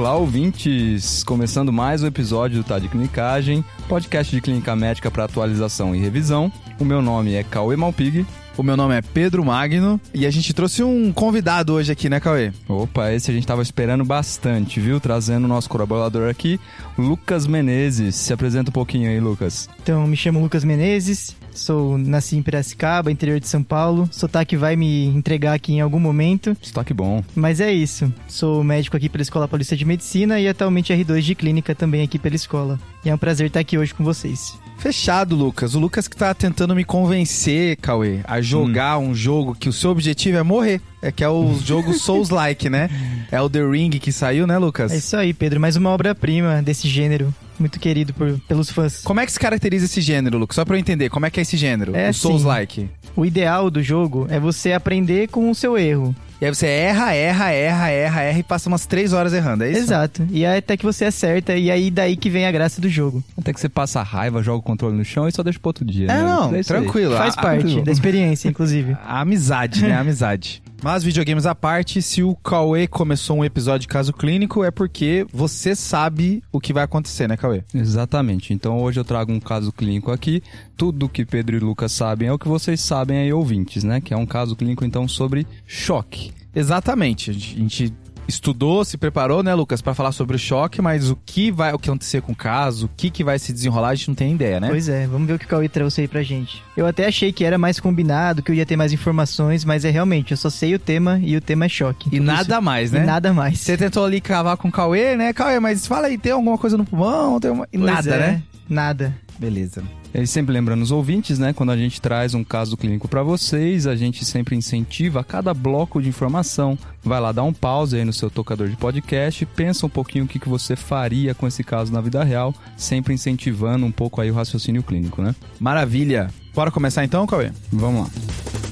[0.00, 1.22] Olá, ouvintes!
[1.24, 5.98] Começando mais um episódio do Tá de Clinicagem, podcast de clínica médica para atualização e
[5.98, 6.50] revisão.
[6.78, 8.24] O meu nome é Cauê Malpig.
[8.56, 12.18] O meu nome é Pedro Magno e a gente trouxe um convidado hoje aqui, né,
[12.18, 12.50] Cauê?
[12.66, 14.98] Opa, esse a gente tava esperando bastante, viu?
[14.98, 16.58] Trazendo o nosso colaborador aqui,
[16.96, 18.16] Lucas Menezes.
[18.16, 19.68] Se apresenta um pouquinho aí, Lucas.
[19.82, 24.08] Então, me chamo Lucas Menezes, sou nasci em Piracicaba, interior de São Paulo.
[24.10, 26.56] Sotaque vai me entregar aqui em algum momento.
[26.60, 27.22] Sotaque bom.
[27.34, 28.12] Mas é isso.
[28.26, 32.18] Sou médico aqui pela Escola Paulista de Medicina e atualmente R2 de clínica também aqui
[32.18, 32.78] pela escola.
[33.04, 34.58] E é um prazer estar aqui hoje com vocês.
[34.80, 35.74] Fechado, Lucas.
[35.74, 39.10] O Lucas que tá tentando me convencer, Cauê, a jogar hum.
[39.10, 40.80] um jogo que o seu objetivo é morrer.
[41.02, 42.88] É que é o jogo Souls-like, né?
[43.30, 44.90] É o The Ring que saiu, né, Lucas?
[44.90, 45.60] É isso aí, Pedro.
[45.60, 47.32] Mais uma obra-prima desse gênero.
[47.58, 49.02] Muito querido por, pelos fãs.
[49.02, 50.54] Como é que se caracteriza esse gênero, Lucas?
[50.54, 51.94] Só pra eu entender, como é que é esse gênero?
[51.94, 52.88] É o Souls-like.
[53.14, 56.16] O ideal do jogo é você aprender com o seu erro.
[56.40, 59.70] E aí você erra, erra, erra, erra, erra e passa umas três horas errando, é
[59.70, 59.80] isso?
[59.80, 60.26] Exato.
[60.30, 63.22] E aí até que você acerta, e aí daí que vem a graça do jogo.
[63.36, 65.84] Até que você passa raiva, joga o controle no chão e só deixa pro outro
[65.84, 66.06] dia.
[66.06, 66.22] É, né?
[66.22, 67.14] não, é tranquilo.
[67.14, 68.96] Faz a, parte a, da experiência, inclusive.
[69.04, 69.92] A amizade, né?
[69.92, 70.62] A amizade.
[70.82, 75.26] Mas videogames à parte, se o Cauê começou um episódio de caso clínico, é porque
[75.30, 77.62] você sabe o que vai acontecer, né, Cauê?
[77.74, 78.54] Exatamente.
[78.54, 80.42] Então hoje eu trago um caso clínico aqui.
[80.76, 84.00] Tudo que Pedro e Lucas sabem é o que vocês sabem aí, ouvintes, né?
[84.00, 86.32] Que é um caso clínico, então, sobre choque.
[86.54, 87.30] Exatamente.
[87.30, 87.92] A gente
[88.30, 91.78] estudou, se preparou, né, Lucas, para falar sobre o choque, mas o que vai o
[91.78, 94.32] que acontecer com o caso, o que, que vai se desenrolar, a gente não tem
[94.32, 94.68] ideia, né?
[94.68, 96.62] Pois é, vamos ver o que o Cauê trouxe aí pra gente.
[96.76, 99.90] Eu até achei que era mais combinado, que eu ia ter mais informações, mas é
[99.90, 102.08] realmente, eu só sei o tema e o tema é choque.
[102.12, 102.62] E nada isso...
[102.62, 103.02] mais, né?
[103.02, 103.58] E nada mais.
[103.58, 105.32] Você tentou ali cavar com o Cauê, né?
[105.32, 107.38] Cauê, mas fala aí, tem alguma coisa no pulmão?
[107.38, 107.66] Tem uma...
[107.72, 108.42] nada, é, né?
[108.68, 109.14] Nada.
[109.38, 109.82] Beleza.
[110.12, 111.52] E sempre lembrando os ouvintes, né?
[111.52, 116.02] Quando a gente traz um caso clínico para vocês, a gente sempre incentiva cada bloco
[116.02, 116.76] de informação.
[117.02, 120.28] Vai lá dar um pause aí no seu tocador de podcast, pensa um pouquinho o
[120.28, 124.30] que, que você faria com esse caso na vida real, sempre incentivando um pouco aí
[124.30, 125.34] o raciocínio clínico, né?
[125.58, 126.28] Maravilha!
[126.54, 127.52] Bora começar então, Cauê?
[127.72, 128.69] Vamos lá.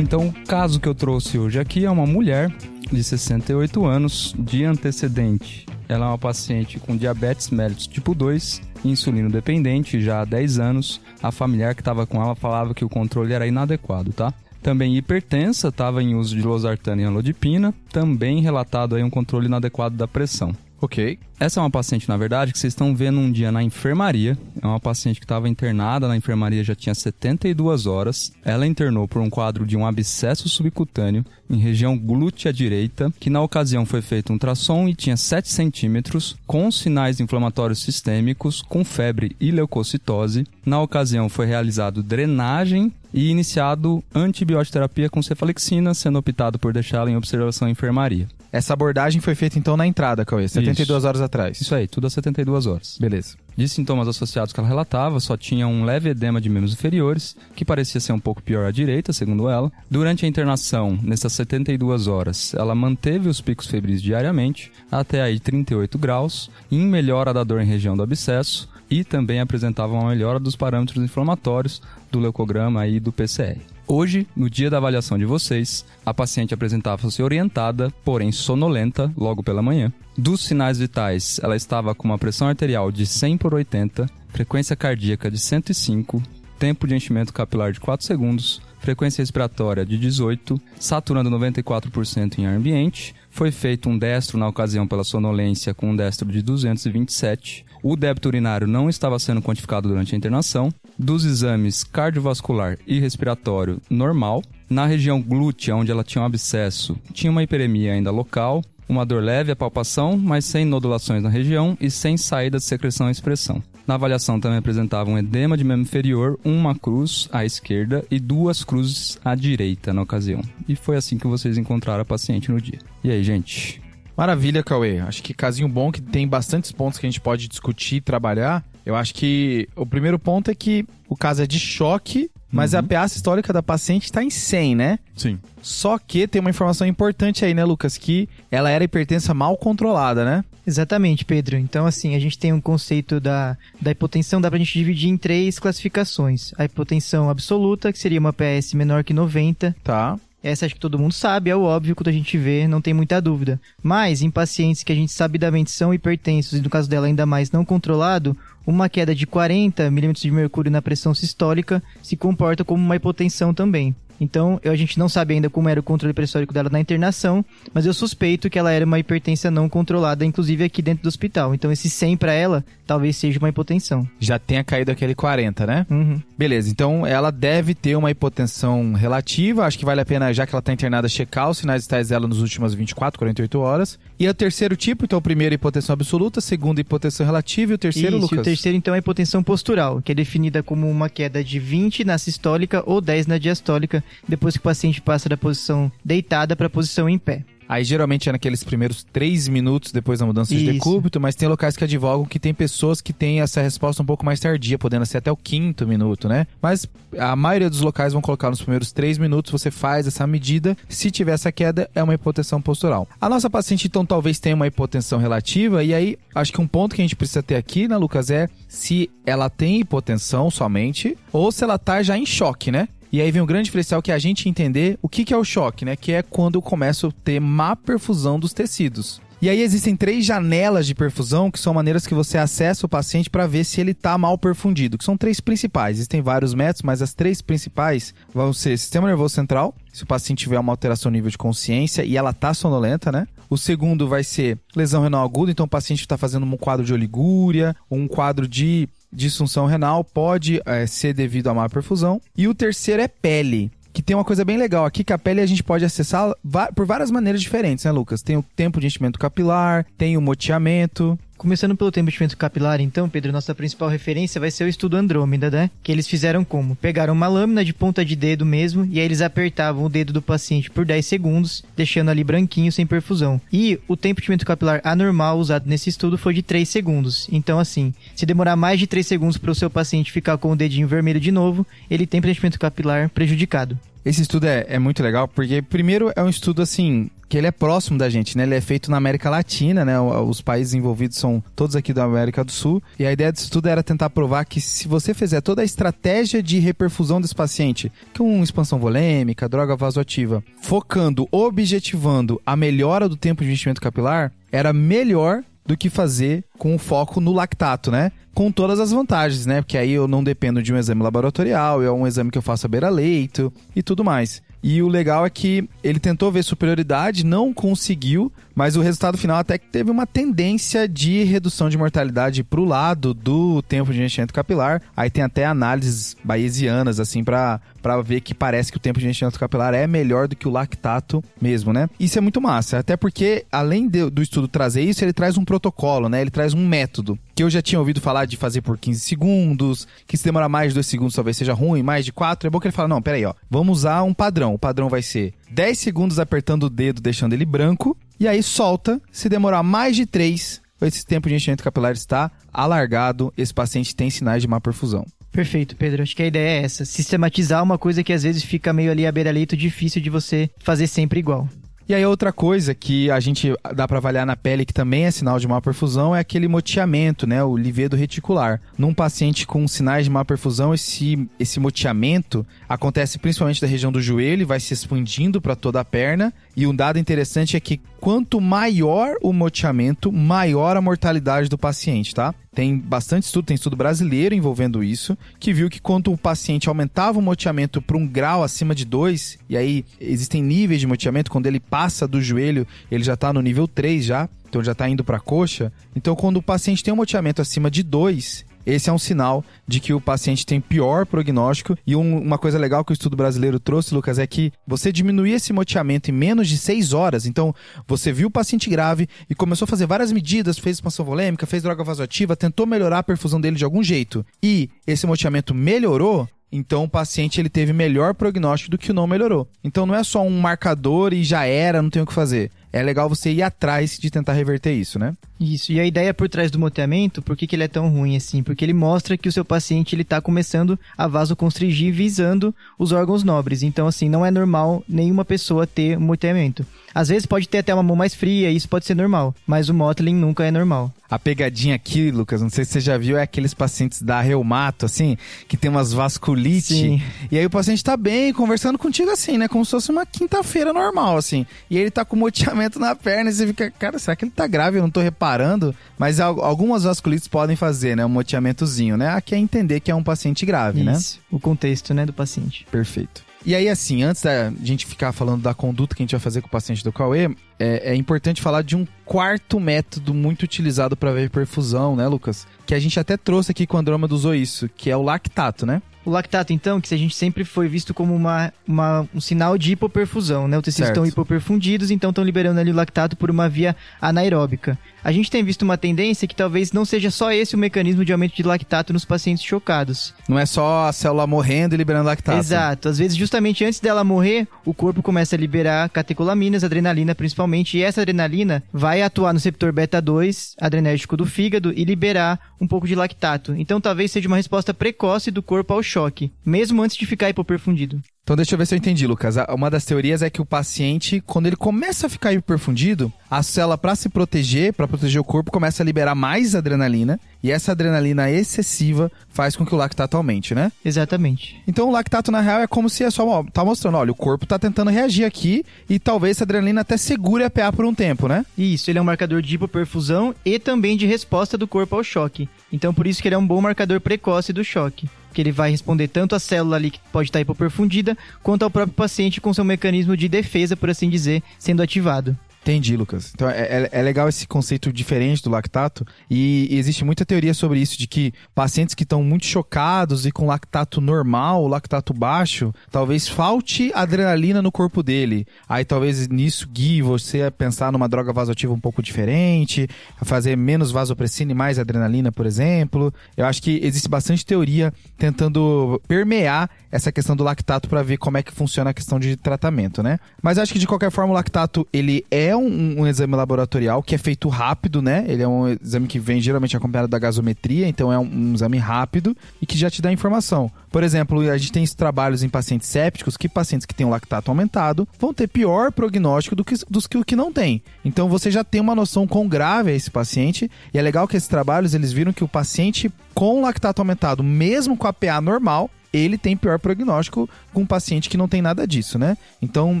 [0.04, 2.52] Então, o caso que eu trouxe hoje aqui é uma mulher
[2.92, 5.64] de 68 anos de antecedente.
[5.88, 11.00] Ela é uma paciente com diabetes mellitus tipo 2, insulino dependente já há 10 anos.
[11.22, 14.30] A familiar que estava com ela falava que o controle era inadequado, tá?
[14.62, 17.72] Também hipertensa, estava em uso de losartana e anlodipina.
[17.90, 20.54] Também relatado aí um controle inadequado da pressão.
[20.80, 21.18] Ok.
[21.40, 24.38] Essa é uma paciente, na verdade, que vocês estão vendo um dia na enfermaria.
[24.62, 28.32] É uma paciente que estava internada na enfermaria já tinha 72 horas.
[28.44, 33.42] Ela internou por um quadro de um abscesso subcutâneo em região glútea direita, que na
[33.42, 39.36] ocasião foi feito um ultrassom e tinha 7 centímetros, com sinais inflamatórios sistêmicos, com febre
[39.40, 40.46] e leucocitose.
[40.64, 47.16] Na ocasião foi realizado drenagem e iniciado antibioterapia com cefalexina, sendo optado por deixá-la em
[47.16, 48.28] observação em enfermaria.
[48.54, 51.08] Essa abordagem foi feita então na entrada, Cauê, 72 Isso.
[51.08, 51.60] horas atrás.
[51.60, 52.96] Isso aí, tudo a 72 horas.
[53.00, 53.36] Beleza.
[53.56, 57.64] De sintomas associados que ela relatava, só tinha um leve edema de membros inferiores, que
[57.64, 59.72] parecia ser um pouco pior à direita, segundo ela.
[59.90, 65.98] Durante a internação, nessas 72 horas, ela manteve os picos febris diariamente, até aí 38
[65.98, 70.54] graus, em melhora da dor em região do abscesso, e também apresentava uma melhora dos
[70.54, 73.73] parâmetros inflamatórios do leucograma e do PCR.
[73.86, 79.62] Hoje, no dia da avaliação de vocês, a paciente apresentava-se orientada, porém sonolenta, logo pela
[79.62, 79.92] manhã.
[80.16, 85.30] Dos sinais vitais, ela estava com uma pressão arterial de 100 por 80, frequência cardíaca
[85.30, 86.22] de 105,
[86.58, 92.56] tempo de enchimento capilar de 4 segundos, frequência respiratória de 18, saturando 94% em ar
[92.56, 93.14] ambiente.
[93.30, 97.66] Foi feito um destro na ocasião pela sonolência com um destro de 227.
[97.86, 103.78] O débito urinário não estava sendo quantificado durante a internação dos exames cardiovascular e respiratório
[103.90, 104.42] normal.
[104.70, 109.22] Na região glútea, onde ela tinha um abscesso, tinha uma hiperemia ainda local, uma dor
[109.22, 113.62] leve à palpação, mas sem nodulações na região e sem saída de secreção e expressão.
[113.86, 118.64] Na avaliação também apresentava um edema de membro inferior, uma cruz à esquerda e duas
[118.64, 120.40] cruzes à direita na ocasião.
[120.66, 122.78] E foi assim que vocês encontraram a paciente no dia.
[123.04, 123.83] E aí, gente?
[124.16, 125.00] Maravilha, Cauê.
[125.00, 128.64] Acho que casinho bom que tem bastantes pontos que a gente pode discutir e trabalhar.
[128.84, 132.80] Eu acho que o primeiro ponto é que o caso é de choque, mas uhum.
[132.80, 134.98] a PA histórica da paciente está em 100, né?
[135.16, 135.38] Sim.
[135.62, 137.96] Só que tem uma informação importante aí, né, Lucas?
[137.96, 140.44] Que ela era hipertensa mal controlada, né?
[140.66, 141.56] Exatamente, Pedro.
[141.56, 145.16] Então, assim, a gente tem um conceito da, da hipotensão, dá pra gente dividir em
[145.16, 146.52] três classificações.
[146.56, 149.74] A hipotensão absoluta, que seria uma PS menor que 90.
[149.82, 152.82] Tá Essa acho que todo mundo sabe, é o óbvio quando a gente vê, não
[152.82, 153.58] tem muita dúvida.
[153.82, 157.50] Mas em pacientes que a gente sabidamente são hipertensos, e no caso dela ainda mais
[157.50, 158.36] não controlado,
[158.66, 163.54] uma queda de 40 milímetros de mercúrio na pressão sistólica se comporta como uma hipotensão
[163.54, 163.96] também.
[164.20, 167.86] Então, a gente não sabe ainda como era o controle pressórico dela na internação, mas
[167.86, 171.54] eu suspeito que ela era uma hipertensão não controlada, inclusive aqui dentro do hospital.
[171.54, 174.06] Então, esse 100 para ela talvez seja uma hipotensão.
[174.20, 175.86] Já tenha caído aquele 40, né?
[175.90, 176.20] Uhum.
[176.36, 179.64] Beleza, então ela deve ter uma hipotensão relativa.
[179.64, 182.26] Acho que vale a pena, já que ela está internada, checar os sinais vitais dela
[182.28, 183.98] nos últimas 24, 48 horas.
[184.18, 188.16] E o terceiro tipo, então, o primeiro hipotensão absoluta, segundo hipotensão relativa e o terceiro,
[188.16, 188.38] Isso, Lucas?
[188.40, 192.04] O terceiro, então, é a hipotensão postural, que é definida como uma queda de 20
[192.04, 196.66] na sistólica ou 10 na diastólica, depois que o paciente passa da posição deitada para
[196.66, 197.44] a posição em pé.
[197.68, 200.72] Aí geralmente é naqueles primeiros três minutos depois da mudança de Isso.
[200.72, 204.24] decúbito, mas tem locais que advogam que tem pessoas que têm essa resposta um pouco
[204.24, 206.46] mais tardia, podendo ser até o quinto minuto, né?
[206.60, 206.86] Mas
[207.18, 210.76] a maioria dos locais vão colocar nos primeiros três minutos, você faz essa medida.
[210.88, 213.08] Se tiver essa queda, é uma hipotensão postural.
[213.20, 216.94] A nossa paciente, então, talvez tenha uma hipotensão relativa, e aí acho que um ponto
[216.94, 221.50] que a gente precisa ter aqui, né, Lucas, é se ela tem hipotensão somente ou
[221.50, 222.88] se ela tá já em choque, né?
[223.14, 225.36] E aí vem o grande diferencial que é a gente entender o que, que é
[225.36, 225.94] o choque, né?
[225.94, 229.20] Que é quando eu começo a ter má perfusão dos tecidos.
[229.40, 233.30] E aí existem três janelas de perfusão, que são maneiras que você acessa o paciente
[233.30, 235.98] para ver se ele está mal perfundido, que são três principais.
[235.98, 240.40] Existem vários métodos, mas as três principais vão ser sistema nervoso central, se o paciente
[240.40, 243.28] tiver uma alteração no nível de consciência e ela tá sonolenta, né?
[243.48, 246.92] O segundo vai ser lesão renal aguda, então o paciente está fazendo um quadro de
[246.92, 252.20] oligúria, um quadro de disfunção renal, pode é, ser devido a má perfusão.
[252.36, 255.40] E o terceiro é pele que tem uma coisa bem legal aqui, que a pele
[255.40, 256.32] a gente pode acessar
[256.74, 258.22] por várias maneiras diferentes, né, Lucas?
[258.22, 261.16] Tem o tempo de enchimento capilar, tem o moteamento.
[261.44, 265.70] Começando pelo enchimento capilar, então, Pedro, nossa principal referência vai ser o estudo Andrômeda, né?
[265.82, 266.74] Que eles fizeram como?
[266.74, 270.22] Pegaram uma lâmina de ponta de dedo mesmo, e aí eles apertavam o dedo do
[270.22, 273.38] paciente por 10 segundos, deixando ali branquinho sem perfusão.
[273.52, 277.28] E o tempo de enchimento capilar anormal usado nesse estudo foi de 3 segundos.
[277.30, 280.56] Então, assim, se demorar mais de 3 segundos para o seu paciente ficar com o
[280.56, 283.78] dedinho vermelho de novo, ele tem preenchimento capilar prejudicado.
[284.04, 287.50] Esse estudo é, é, muito legal porque, primeiro, é um estudo assim que ele é
[287.50, 288.44] próximo da gente, né?
[288.44, 289.98] Ele é feito na América Latina, né?
[290.00, 292.82] Os países envolvidos são todos aqui da América do Sul.
[292.98, 296.42] E a ideia desse estudo era tentar provar que se você fizer toda a estratégia
[296.42, 303.42] de reperfusão desse paciente, com expansão volêmica, droga vasoativa, focando, objetivando a melhora do tempo
[303.42, 308.12] de enchimento capilar, era melhor do que fazer com foco no lactato, né?
[308.34, 309.62] Com todas as vantagens, né?
[309.62, 312.66] Porque aí eu não dependo de um exame laboratorial, é um exame que eu faço
[312.66, 314.42] a beira-leito e tudo mais.
[314.66, 319.38] E o legal é que ele tentou ver superioridade, não conseguiu, mas o resultado final
[319.38, 324.02] até que teve uma tendência de redução de mortalidade para o lado do tempo de
[324.02, 324.82] enchimento capilar.
[324.96, 327.60] Aí tem até análises bayesianas, assim, para
[328.04, 331.22] ver que parece que o tempo de enchimento capilar é melhor do que o lactato
[331.40, 331.88] mesmo, né?
[331.98, 335.44] Isso é muito massa, até porque, além de, do estudo trazer isso, ele traz um
[335.44, 336.20] protocolo, né?
[336.20, 339.88] Ele traz um método que eu já tinha ouvido falar de fazer por 15 segundos,
[340.06, 342.60] que se demorar mais de 2 segundos talvez seja ruim, mais de 4, é bom
[342.60, 344.54] que ele fala, não, peraí, ó, vamos usar um padrão.
[344.54, 349.00] O padrão vai ser 10 segundos apertando o dedo, deixando ele branco, e aí solta.
[349.12, 354.10] Se demorar mais de 3, esse tempo de enchimento capilar está alargado, esse paciente tem
[354.10, 355.06] sinais de má perfusão.
[355.30, 356.02] Perfeito, Pedro.
[356.02, 356.84] Acho que a ideia é essa.
[356.84, 360.88] Sistematizar uma coisa que às vezes fica meio ali à beira-leito, difícil de você fazer
[360.88, 361.48] sempre igual.
[361.86, 365.10] E aí outra coisa que a gente dá para avaliar na pele que também é
[365.10, 368.58] sinal de má perfusão é aquele moteamento, né, o livedo reticular.
[368.78, 374.00] Num paciente com sinais de má perfusão, esse esse moteamento acontece principalmente da região do
[374.00, 378.40] joelho, vai se expandindo para toda a perna, e um dado interessante é que quanto
[378.40, 382.34] maior o moteamento, maior a mortalidade do paciente, tá?
[382.54, 387.18] Tem bastante estudo, tem estudo brasileiro envolvendo isso, que viu que quando o paciente aumentava
[387.18, 391.46] o moteamento para um grau acima de 2, e aí existem níveis de moteamento, quando
[391.46, 395.02] ele passa do joelho, ele já está no nível 3 já, então já está indo
[395.02, 395.72] para a coxa.
[395.96, 399.80] Então, quando o paciente tem um moteamento acima de 2, esse é um sinal de
[399.80, 401.76] que o paciente tem pior prognóstico.
[401.86, 405.32] E um, uma coisa legal que o estudo brasileiro trouxe, Lucas, é que você diminuir
[405.32, 407.26] esse moteamento em menos de 6 horas.
[407.26, 407.54] Então,
[407.86, 411.62] você viu o paciente grave e começou a fazer várias medidas, fez expansão volêmica, fez
[411.62, 414.24] droga vasoativa, tentou melhorar a perfusão dele de algum jeito.
[414.42, 419.06] E esse moteamento melhorou, então o paciente ele teve melhor prognóstico do que o não
[419.06, 419.48] melhorou.
[419.62, 422.82] Então não é só um marcador e já era, não tem o que fazer é
[422.82, 425.14] legal você ir atrás de tentar reverter isso, né?
[425.38, 428.16] Isso, e a ideia por trás do moteamento, por que, que ele é tão ruim
[428.16, 428.42] assim?
[428.42, 433.22] Porque ele mostra que o seu paciente ele tá começando a vasoconstrigir visando os órgãos
[433.22, 433.62] nobres.
[433.62, 436.66] Então, assim, não é normal nenhuma pessoa ter moteamento.
[436.92, 439.74] Às vezes pode ter até uma mão mais fria, isso pode ser normal, mas o
[439.74, 440.92] mottling nunca é normal.
[441.10, 444.86] A pegadinha aqui, Lucas, não sei se você já viu, é aqueles pacientes da reumato,
[444.86, 445.16] assim,
[445.46, 446.74] que tem umas vasculite.
[446.74, 447.02] Sim.
[447.30, 449.48] E aí o paciente tá bem, conversando contigo assim, né?
[449.48, 451.44] Como se fosse uma quinta-feira normal, assim.
[451.68, 454.46] E ele tá com moteamento na perna e você fica, cara, será que ele tá
[454.46, 454.78] grave?
[454.78, 455.74] Eu não tô reparando.
[455.98, 458.04] Mas al- algumas vasculites podem fazer, né?
[458.04, 459.08] Um moteamentozinho, né?
[459.10, 460.92] Aqui é entender que é um paciente grave, né?
[460.92, 462.66] Isso, o contexto, né, do paciente.
[462.70, 463.22] Perfeito.
[463.46, 466.40] E aí, assim, antes da gente ficar falando da conduta que a gente vai fazer
[466.40, 470.96] com o paciente do Cauê, é, é importante falar de um quarto método muito utilizado
[470.96, 472.46] para ver perfusão, né, Lucas?
[472.64, 475.66] Que a gente até trouxe aqui com o Andrômeda usou isso, que é o lactato,
[475.66, 475.82] né?
[476.04, 479.72] O lactato, então, que a gente sempre foi visto como uma, uma- um sinal de
[479.72, 480.58] hipoperfusão, né?
[480.58, 480.96] Os tecidos Certo.
[480.98, 484.78] estão hipoperfundidos, então estão liberando ali o lactato por uma via anaeróbica.
[485.04, 488.12] A gente tem visto uma tendência que talvez não seja só esse o mecanismo de
[488.12, 490.14] aumento de lactato nos pacientes chocados.
[490.26, 492.38] Não é só a célula morrendo e liberando lactato.
[492.38, 492.88] Exato.
[492.88, 497.82] Às vezes, justamente antes dela morrer, o corpo começa a liberar catecolaminas, adrenalina principalmente, e
[497.82, 502.88] essa adrenalina vai atuar no receptor beta 2, adrenérgico do fígado, e liberar um pouco
[502.88, 503.54] de lactato.
[503.58, 508.00] Então, talvez seja uma resposta precoce do corpo ao choque, mesmo antes de ficar hipoperfundido.
[508.24, 509.36] Então deixa eu ver se eu entendi, Lucas.
[509.36, 513.42] A- Uma das teorias é que o paciente, quando ele começa a ficar hiperfundido, a
[513.42, 517.20] célula, para se proteger, para proteger o corpo, começa a liberar mais adrenalina.
[517.42, 520.72] E essa adrenalina excessiva faz com que o lactato aumente, né?
[520.82, 521.60] Exatamente.
[521.68, 524.14] Então o lactato, na real, é como se é só ó, tá mostrando, olha, o
[524.14, 527.94] corpo tá tentando reagir aqui e talvez essa adrenalina até segure a PA por um
[527.94, 528.46] tempo, né?
[528.56, 532.48] Isso, ele é um marcador de hipoperfusão e também de resposta do corpo ao choque.
[532.72, 535.10] Então, por isso que ele é um bom marcador precoce do choque.
[535.34, 538.94] Que ele vai responder tanto à célula ali que pode estar hipoperfundida, quanto ao próprio
[538.94, 542.34] paciente com seu mecanismo de defesa, por assim dizer, sendo ativado.
[542.64, 543.30] Entendi, Lucas.
[543.34, 547.52] Então é, é- é legal esse conceito diferente do lactato e, e existe muita teoria
[547.52, 552.72] sobre isso, de que pacientes que estão muito chocados e com lactato normal, lactato baixo,
[552.90, 555.46] talvez falte adrenalina no corpo dele.
[555.68, 559.86] Aí talvez nisso guie você a pensar numa droga vasoativa um pouco diferente,
[560.18, 563.12] a fazer menos vasopressina e mais adrenalina, por exemplo.
[563.36, 568.38] Eu acho que existe bastante teoria tentando permear essa questão do lactato para ver como
[568.38, 570.18] é que funciona a questão de tratamento, né?
[570.42, 574.14] Mas acho que de qualquer forma o lactato ele é um, um exame laboratorial que
[574.14, 575.24] é feito rápido, né?
[575.26, 578.78] Ele é um exame que vem geralmente acompanhado da gasometria, então é um, um exame
[578.78, 580.70] rápido e que já te dá informação.
[580.90, 584.50] Por exemplo, a gente tem trabalhos em pacientes sépticos que pacientes que têm o lactato
[584.50, 587.82] aumentado vão ter pior prognóstico do que, dos que que não tem.
[588.04, 591.36] Então você já tem uma noção quão grave é esse paciente e é legal que
[591.36, 595.90] esses trabalhos eles viram que o paciente com lactato aumentado, mesmo com a PA normal,
[596.16, 599.36] ele tem pior prognóstico com um paciente que não tem nada disso, né?
[599.60, 600.00] Então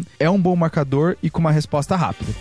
[0.18, 2.32] é um bom marcador e com uma resposta rápida.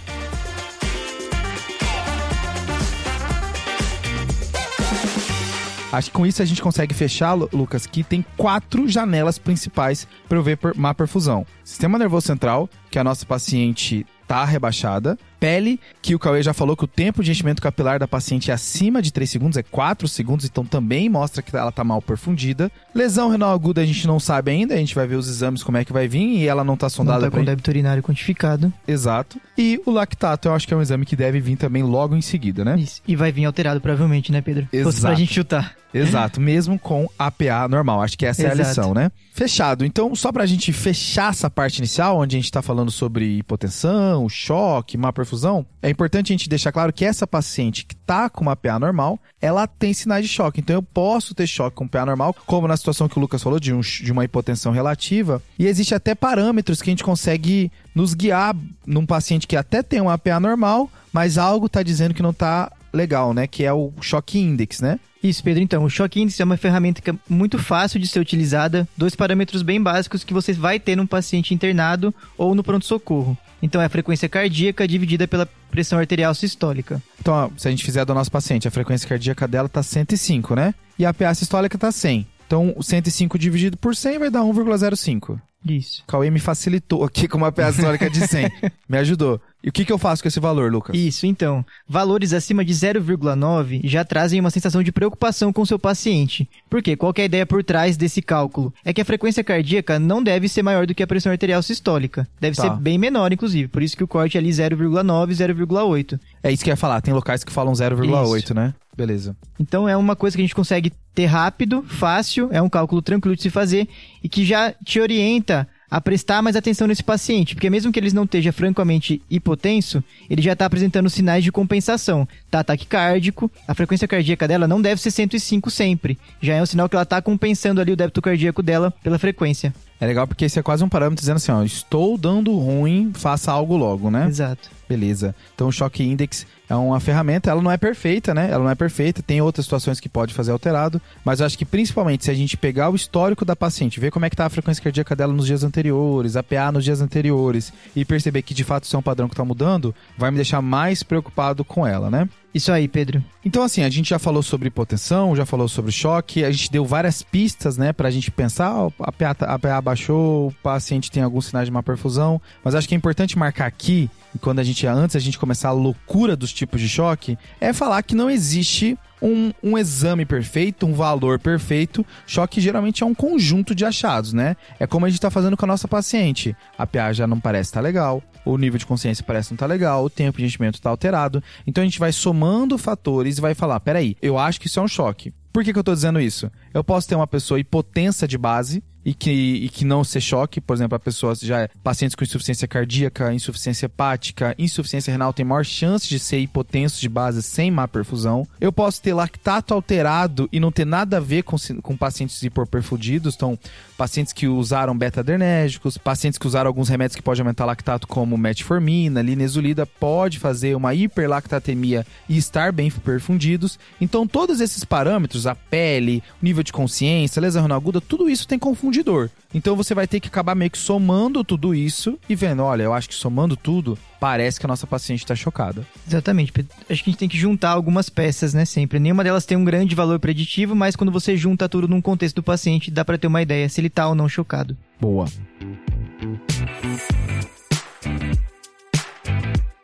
[5.91, 10.07] Acho que com isso a gente consegue fechar, Lu- Lucas, que tem quatro janelas principais
[10.27, 11.45] para eu ver má perfusão.
[11.63, 15.19] Sistema nervoso central, que a nossa paciente tá rebaixada.
[15.43, 18.53] Pele, que o Cauê já falou que o tempo de enchimento capilar da paciente é
[18.53, 22.71] acima de 3 segundos, é 4 segundos, então também mostra que ela tá mal perfundida.
[22.95, 25.77] Lesão renal aguda a gente não sabe ainda, a gente vai ver os exames como
[25.77, 28.01] é que vai vir e ela não tá Não sondada tá pra com débito urinário
[28.01, 28.71] quantificado.
[28.87, 29.37] Exato.
[29.57, 32.21] E o lactato, eu acho que é um exame que deve vir também logo em
[32.21, 32.79] seguida, né?
[32.79, 33.01] Isso.
[33.05, 34.63] E vai vir alterado, provavelmente, né, Pedro?
[34.63, 35.15] Fosse pra Exato.
[35.17, 35.75] gente chutar.
[35.93, 38.01] Exato, mesmo com APA normal.
[38.01, 38.69] Acho que essa é a Exato.
[38.69, 39.11] lição, né?
[39.33, 39.85] Fechado.
[39.85, 44.27] Então, só pra gente fechar essa parte inicial, onde a gente tá falando sobre hipotensão,
[44.27, 45.32] choque, má perfusão,
[45.81, 49.19] é importante a gente deixar claro que essa paciente que tá com uma PA normal,
[49.41, 50.59] ela tem sinais de choque.
[50.59, 53.59] Então, eu posso ter choque com PA normal, como na situação que o Lucas falou,
[53.59, 55.41] de, um, de uma hipotensão relativa.
[55.57, 60.01] E existe até parâmetros que a gente consegue nos guiar num paciente que até tem
[60.01, 63.47] uma PA normal, mas algo tá dizendo que não tá legal, né?
[63.47, 64.99] Que é o choque index, né?
[65.23, 65.63] Isso, Pedro.
[65.63, 68.85] Então, o choque índice é uma ferramenta que é muito fácil de ser utilizada.
[68.97, 73.37] Dois parâmetros bem básicos que você vai ter num paciente internado ou no pronto-socorro.
[73.63, 77.01] Então, é a frequência cardíaca dividida pela pressão arterial sistólica.
[77.17, 80.75] Então, se a gente fizer do nosso paciente, a frequência cardíaca dela tá 105, né?
[80.99, 82.27] E a PA sistólica tá 100.
[82.45, 85.39] Então, o 105 dividido por 100 vai dar 1,05.
[85.65, 86.03] Isso.
[86.05, 88.51] Cauê me facilitou aqui com uma PA sistólica de 100.
[88.87, 89.39] me ajudou.
[89.63, 90.93] E o que, que eu faço com esse valor, Lucas?
[90.95, 91.65] Isso, então.
[91.87, 96.49] Valores acima de 0,9 já trazem uma sensação de preocupação com o seu paciente.
[96.69, 96.95] Por quê?
[96.97, 98.73] Qual que é a ideia por trás desse cálculo?
[98.83, 102.27] É que a frequência cardíaca não deve ser maior do que a pressão arterial sistólica.
[102.41, 102.63] Deve Tá.
[102.63, 103.67] ser bem menor, inclusive.
[103.69, 106.19] Por isso que o corte é ali 0,9, 0,8.
[106.43, 106.99] É isso que eu ia falar.
[107.01, 108.53] Tem locais que falam 0,8, Isso.
[108.53, 108.73] né?
[108.95, 109.35] Beleza.
[109.59, 113.35] Então é uma coisa que a gente consegue ter rápido, fácil, é um cálculo tranquilo
[113.35, 113.87] de se fazer
[114.23, 118.11] e que já te orienta a prestar mais atenção nesse paciente, porque mesmo que ele
[118.13, 122.27] não esteja francamente hipotenso, ele já está apresentando sinais de compensação.
[122.49, 126.17] Tá ataque cardíaco, a frequência cardíaca dela não deve ser 105 sempre.
[126.41, 129.71] Já é um sinal que ela está compensando ali o débito cardíaco dela pela frequência.
[130.03, 133.53] É legal porque esse é quase um parâmetro dizendo assim, ó, estou dando ruim, faça
[133.53, 134.27] algo logo, né?
[134.27, 134.69] Exato.
[134.89, 135.33] Beleza.
[135.55, 138.49] Então o Shock Index é uma ferramenta, ela não é perfeita, né?
[138.51, 141.63] Ela não é perfeita, tem outras situações que pode fazer alterado, mas eu acho que
[141.63, 144.49] principalmente se a gente pegar o histórico da paciente, ver como é que tá a
[144.49, 148.65] frequência cardíaca dela nos dias anteriores, a PA nos dias anteriores e perceber que de
[148.65, 152.09] fato isso é um padrão que tá mudando, vai me deixar mais preocupado com ela,
[152.09, 152.27] né?
[152.53, 153.23] Isso aí, Pedro.
[153.43, 156.85] Então, assim, a gente já falou sobre hipotensão, já falou sobre choque, a gente deu
[156.85, 161.23] várias pistas, né, pra gente pensar, a PA, tá- a PA baixou, o paciente tem
[161.23, 164.07] alguns sinais de má perfusão, mas acho que é importante marcar aqui,
[164.39, 168.03] quando a gente, antes a gente começar a loucura dos tipos de choque, é falar
[168.03, 172.05] que não existe um, um exame perfeito, um valor perfeito.
[172.27, 174.57] Choque geralmente é um conjunto de achados, né?
[174.77, 176.53] É como a gente tá fazendo com a nossa paciente.
[176.77, 180.03] A PA já não parece estar legal, o nível de consciência parece não estar legal,
[180.03, 181.43] o tempo de enchimento está alterado.
[181.65, 184.83] Então a gente vai somando fatores e vai falar: peraí, eu acho que isso é
[184.83, 185.33] um choque.
[185.51, 186.51] Por que, que eu tô dizendo isso?
[186.73, 190.61] Eu posso ter uma pessoa hipotensa de base e que, e que não ser choque,
[190.61, 195.45] por exemplo, a pessoa já é pacientes com insuficiência cardíaca, insuficiência hepática, insuficiência renal tem
[195.45, 198.47] maior chance de ser hipotenso de base sem má perfusão.
[198.59, 203.35] Eu posso ter lactato alterado e não ter nada a ver com, com pacientes hiperperfudidos,
[203.35, 203.57] então
[203.97, 209.21] pacientes que usaram beta-adrenérgicos, pacientes que usaram alguns remédios que podem aumentar lactato como metformina,
[209.21, 213.77] linezolida, pode fazer uma hiperlactatemia e estar bem perfundidos.
[213.99, 218.59] Então todos esses parâmetros, a pele, nível de consciência, lesão renal aguda, tudo isso tem
[218.93, 219.29] confundidor.
[219.53, 222.93] Então você vai ter que acabar meio que somando tudo isso e vendo, olha, eu
[222.93, 225.85] acho que somando tudo, parece que a nossa paciente está chocada.
[226.07, 226.51] Exatamente.
[226.89, 228.99] Acho que a gente tem que juntar algumas peças, né, sempre.
[228.99, 232.43] Nenhuma delas tem um grande valor preditivo, mas quando você junta tudo num contexto do
[232.43, 234.77] paciente, dá pra ter uma ideia se ele tá ou não chocado.
[234.99, 235.25] Boa.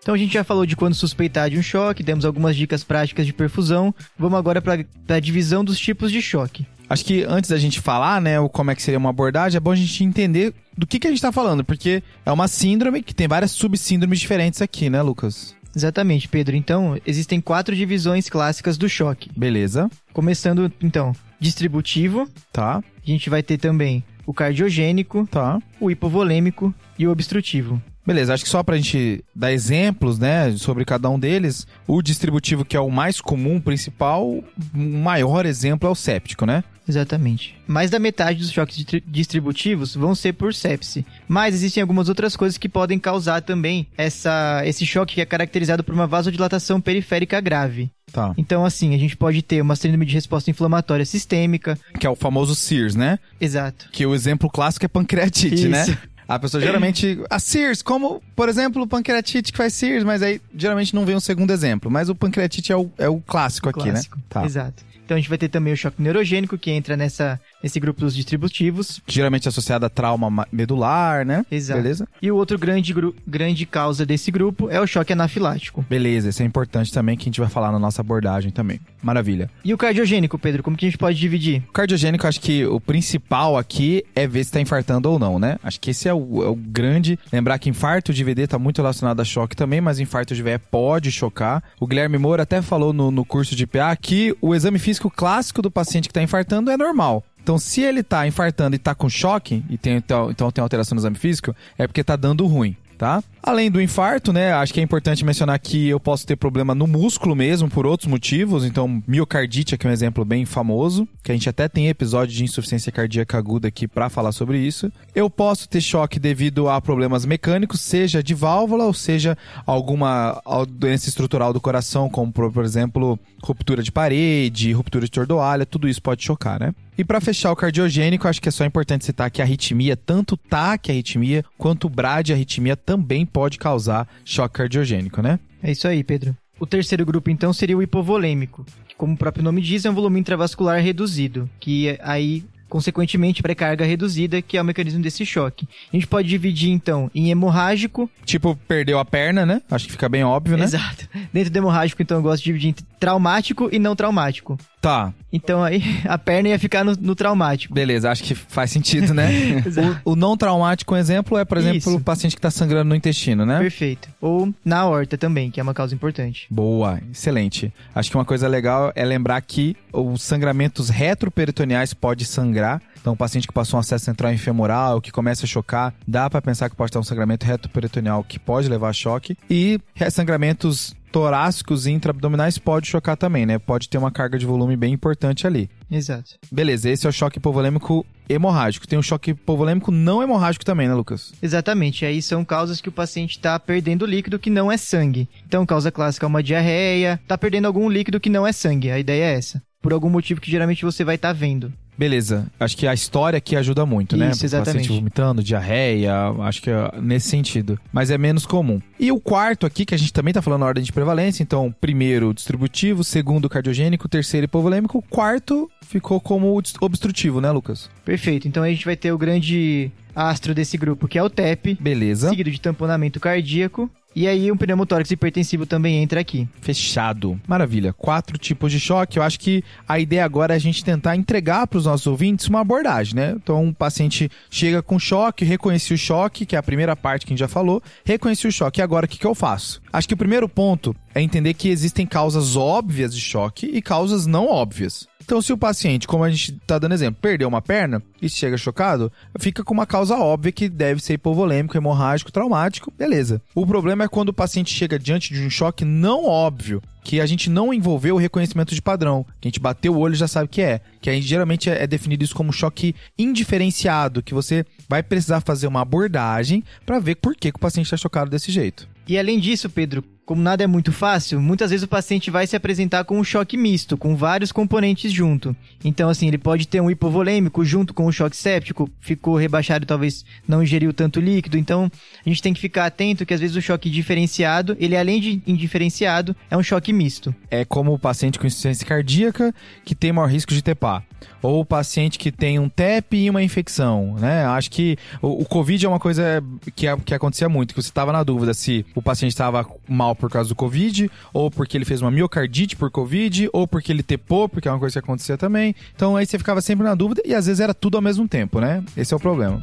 [0.01, 3.27] Então a gente já falou de quando suspeitar de um choque, demos algumas dicas práticas
[3.27, 3.93] de perfusão.
[4.17, 6.65] Vamos agora para a divisão dos tipos de choque.
[6.89, 9.59] Acho que antes da gente falar, né, o como é que seria uma abordagem, é
[9.59, 13.03] bom a gente entender do que, que a gente tá falando, porque é uma síndrome
[13.03, 15.55] que tem várias subsíndromes diferentes aqui, né, Lucas?
[15.75, 16.55] Exatamente, Pedro.
[16.55, 19.29] Então, existem quatro divisões clássicas do choque.
[19.37, 25.59] Beleza, Começando, então, distributivo, tá, a gente vai ter também o cardiogênico, tá.
[25.79, 27.81] o hipovolêmico e o obstrutivo.
[28.05, 32.65] Beleza, acho que só pra gente dar exemplos, né, sobre cada um deles, o distributivo
[32.65, 36.63] que é o mais comum, principal, o maior exemplo é o séptico, né?
[36.89, 37.55] Exatamente.
[37.67, 41.05] Mais da metade dos choques distri- distributivos vão ser por sepse.
[41.27, 45.83] Mas existem algumas outras coisas que podem causar também essa, esse choque que é caracterizado
[45.83, 47.91] por uma vasodilatação periférica grave.
[48.11, 48.33] Tá.
[48.37, 51.77] Então, assim, a gente pode ter uma síndrome de resposta inflamatória sistêmica.
[51.99, 53.19] Que é o famoso SIRS, né?
[53.39, 53.87] Exato.
[53.91, 55.83] Que o exemplo clássico é pancreatite, né?
[55.83, 55.97] Isso.
[56.27, 57.19] A pessoa geralmente.
[57.29, 61.15] A SIRS, como, por exemplo, o pancreatite que faz SIRS, mas aí geralmente não vem
[61.15, 61.89] um segundo exemplo.
[61.89, 64.17] Mas o pancreatite é o, é o clássico aqui, Clássico.
[64.17, 64.23] né?
[64.29, 64.45] Tá.
[64.45, 64.83] Exato.
[65.09, 68.15] Então a gente vai ter também o choque neurogênico, que entra nessa, nesse grupo dos
[68.15, 69.01] distributivos.
[69.07, 71.45] Geralmente associado a trauma ma- medular, né?
[71.51, 71.81] Exato.
[71.81, 72.07] Beleza?
[72.21, 72.93] E o outro grande,
[73.27, 75.85] grande causa desse grupo é o choque anafilático.
[75.89, 78.79] Beleza, isso é importante também que a gente vai falar na nossa abordagem também.
[79.01, 79.49] Maravilha.
[79.63, 81.63] E o cardiogênico, Pedro, como que a gente pode dividir?
[81.69, 85.57] O cardiogênico, acho que o principal aqui é ver se tá infartando ou não, né?
[85.63, 87.17] Acho que esse é o, é o grande.
[87.31, 90.57] Lembrar que infarto de VD tá muito relacionado a choque também, mas infarto de VE
[90.71, 91.63] pode chocar.
[91.79, 95.61] O Guilherme Moura até falou no, no curso de PA que o exame físico clássico
[95.61, 97.23] do paciente que tá infartando é normal.
[97.49, 101.01] Então, se ele tá infartando e tá com choque, e tem, então, tem alteração no
[101.01, 102.77] exame físico, é porque tá dando ruim.
[102.95, 103.23] Tá?
[103.41, 104.51] Além do infarto, né?
[104.51, 108.09] Acho que é importante mencionar que eu posso ter problema no músculo mesmo, por outros
[108.09, 108.65] motivos.
[108.65, 112.43] Então, miocardite aqui é um exemplo bem famoso, que a gente até tem episódio de
[112.43, 114.91] insuficiência cardíaca aguda aqui para falar sobre isso.
[115.15, 120.65] Eu posso ter choque devido a problemas mecânicos, seja de válvula ou seja alguma al-
[120.65, 126.01] doença estrutural do coração, como por exemplo, ruptura de parede, ruptura de tordoalha, tudo isso
[126.01, 126.75] pode chocar, né?
[126.99, 130.35] E para fechar o cardiogênico, acho que é só importante citar que a arritmia, tanto
[130.35, 135.39] TAC arritmia quanto o BRAD arritmia também pode causar choque cardiogênico, né?
[135.63, 136.35] É isso aí, Pedro.
[136.59, 139.93] O terceiro grupo, então, seria o hipovolêmico, que, como o próprio nome diz, é um
[139.93, 145.69] volume intravascular reduzido, que aí, consequentemente, pré-carga reduzida, que é o mecanismo desse choque.
[145.93, 148.11] A gente pode dividir, então, em hemorrágico.
[148.25, 149.61] Tipo, perdeu a perna, né?
[149.71, 150.65] Acho que fica bem óbvio, né?
[150.65, 151.07] Exato.
[151.31, 154.57] Dentro do hemorrágico, então, eu gosto de dividir em traumático e não traumático.
[154.81, 157.73] Tá, Então aí a perna ia ficar no, no traumático.
[157.73, 159.61] beleza, acho que faz sentido, né?
[160.05, 161.95] o, o não traumático, um exemplo, é, por exemplo, Isso.
[161.95, 163.59] o paciente que tá sangrando no intestino, né?
[163.59, 164.07] Perfeito.
[164.21, 166.47] Ou na horta também, que é uma causa importante.
[166.49, 167.73] Boa, excelente.
[167.93, 172.81] Acho que uma coisa legal é lembrar que os sangramentos retroperitoneais pode sangrar.
[173.01, 176.41] Então, o paciente que passou um acesso central femoral, que começa a chocar, dá para
[176.41, 179.37] pensar que pode ter um sangramento retroperitoneal que pode levar a choque.
[179.49, 183.59] E sangramentos torácicos e intraabdominais pode chocar também, né?
[183.59, 185.69] Pode ter uma carga de volume bem importante ali.
[185.89, 186.35] Exato.
[186.51, 188.87] Beleza, esse é o choque hipovolêmico hemorrágico.
[188.87, 191.33] Tem um choque hipovolêmico não hemorrágico também, né, Lucas?
[191.41, 192.05] Exatamente.
[192.05, 195.27] Aí são causas que o paciente está perdendo líquido que não é sangue.
[195.45, 198.91] Então, causa clássica é uma diarreia, tá perdendo algum líquido que não é sangue.
[198.91, 199.61] A ideia é essa.
[199.81, 201.73] Por algum motivo que geralmente você vai estar vendo.
[201.99, 204.29] Beleza, acho que a história aqui ajuda muito, né?
[204.29, 204.83] Isso, exatamente.
[204.83, 207.77] Paciente vomitando, diarreia, acho que é nesse sentido.
[207.91, 208.81] Mas é menos comum.
[208.97, 211.75] E o quarto aqui, que a gente também tá falando na ordem de prevalência, então,
[211.81, 217.89] primeiro distributivo, segundo cardiogênico, terceiro hipovolêmico, quarto ficou como obstrutivo, né, Lucas?
[218.05, 218.47] Perfeito.
[218.47, 222.29] Então a gente vai ter o grande astro desse grupo, que é o TEP, Beleza.
[222.29, 223.91] seguido de tamponamento cardíaco.
[224.19, 226.45] E aí um pneumotórax hipertensivo também entra aqui.
[226.59, 227.39] Fechado.
[227.47, 227.93] Maravilha.
[227.93, 229.17] Quatro tipos de choque.
[229.17, 232.49] Eu acho que a ideia agora é a gente tentar entregar para os nossos ouvintes
[232.49, 233.33] uma abordagem, né?
[233.37, 237.31] Então, um paciente chega com choque, reconheci o choque, que é a primeira parte que
[237.31, 238.81] a gente já falou, reconheci o choque.
[238.81, 239.81] E agora, o que, que eu faço?
[239.93, 244.25] Acho que o primeiro ponto é entender que existem causas óbvias de choque e causas
[244.25, 245.07] não óbvias.
[245.29, 248.57] Então, se o paciente, como a gente tá dando exemplo, perdeu uma perna e chega
[248.57, 253.39] chocado, fica com uma causa óbvia que deve ser hipovolêmico, hemorrágico, traumático, beleza.
[253.53, 257.27] O problema é quando o paciente chega diante de um choque não óbvio, que a
[257.27, 260.27] gente não envolveu o reconhecimento de padrão, que a gente bateu o olho e já
[260.27, 260.81] sabe o que é.
[260.99, 265.67] Que aí geralmente é é definido isso como choque indiferenciado, que você vai precisar fazer
[265.67, 268.88] uma abordagem para ver por que, que o paciente está chocado desse jeito.
[269.09, 272.55] E além disso, Pedro, como nada é muito fácil, muitas vezes o paciente vai se
[272.55, 275.55] apresentar com um choque misto, com vários componentes junto.
[275.83, 280.23] Então, assim, ele pode ter um hipovolêmico junto com o choque séptico, ficou rebaixado, talvez
[280.47, 281.57] não ingeriu tanto líquido.
[281.57, 281.89] Então,
[282.23, 285.41] a gente tem que ficar atento que às vezes o choque diferenciado, ele além de
[285.47, 287.33] indiferenciado, é um choque misto.
[287.49, 289.51] É como o paciente com insuficiência cardíaca
[289.83, 291.03] que tem maior risco de TEPA.
[291.41, 294.45] Ou o paciente que tem um TEP e uma infecção, né?
[294.45, 296.43] Acho que o, o Covid é uma coisa
[296.75, 300.15] que, é- que acontecia muito, que você estava na dúvida se o paciente estava mal
[300.15, 304.03] por causa do Covid, ou porque ele fez uma miocardite por Covid, ou porque ele
[304.03, 305.75] tepou, porque é uma coisa que acontecia também.
[305.95, 308.59] Então aí você ficava sempre na dúvida e às vezes era tudo ao mesmo tempo,
[308.59, 308.83] né?
[308.97, 309.61] Esse é o problema.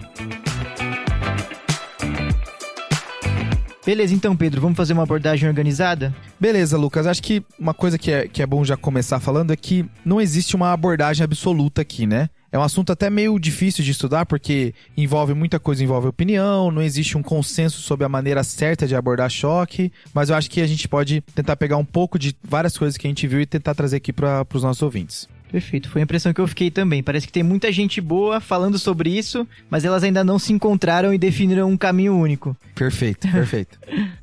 [3.86, 6.12] Beleza, então, Pedro, vamos fazer uma abordagem organizada?
[6.40, 7.06] Beleza, Lucas.
[7.06, 10.20] Acho que uma coisa que é, que é bom já começar falando é que não
[10.20, 12.28] existe uma abordagem absoluta aqui, né?
[12.50, 16.82] É um assunto até meio difícil de estudar porque envolve muita coisa, envolve opinião, não
[16.82, 20.66] existe um consenso sobre a maneira certa de abordar choque, mas eu acho que a
[20.66, 23.74] gente pode tentar pegar um pouco de várias coisas que a gente viu e tentar
[23.76, 25.28] trazer aqui para os nossos ouvintes.
[25.56, 27.02] Perfeito, foi a impressão que eu fiquei também.
[27.02, 31.14] Parece que tem muita gente boa falando sobre isso, mas elas ainda não se encontraram
[31.14, 32.54] e definiram um caminho único.
[32.74, 33.78] Perfeito, perfeito.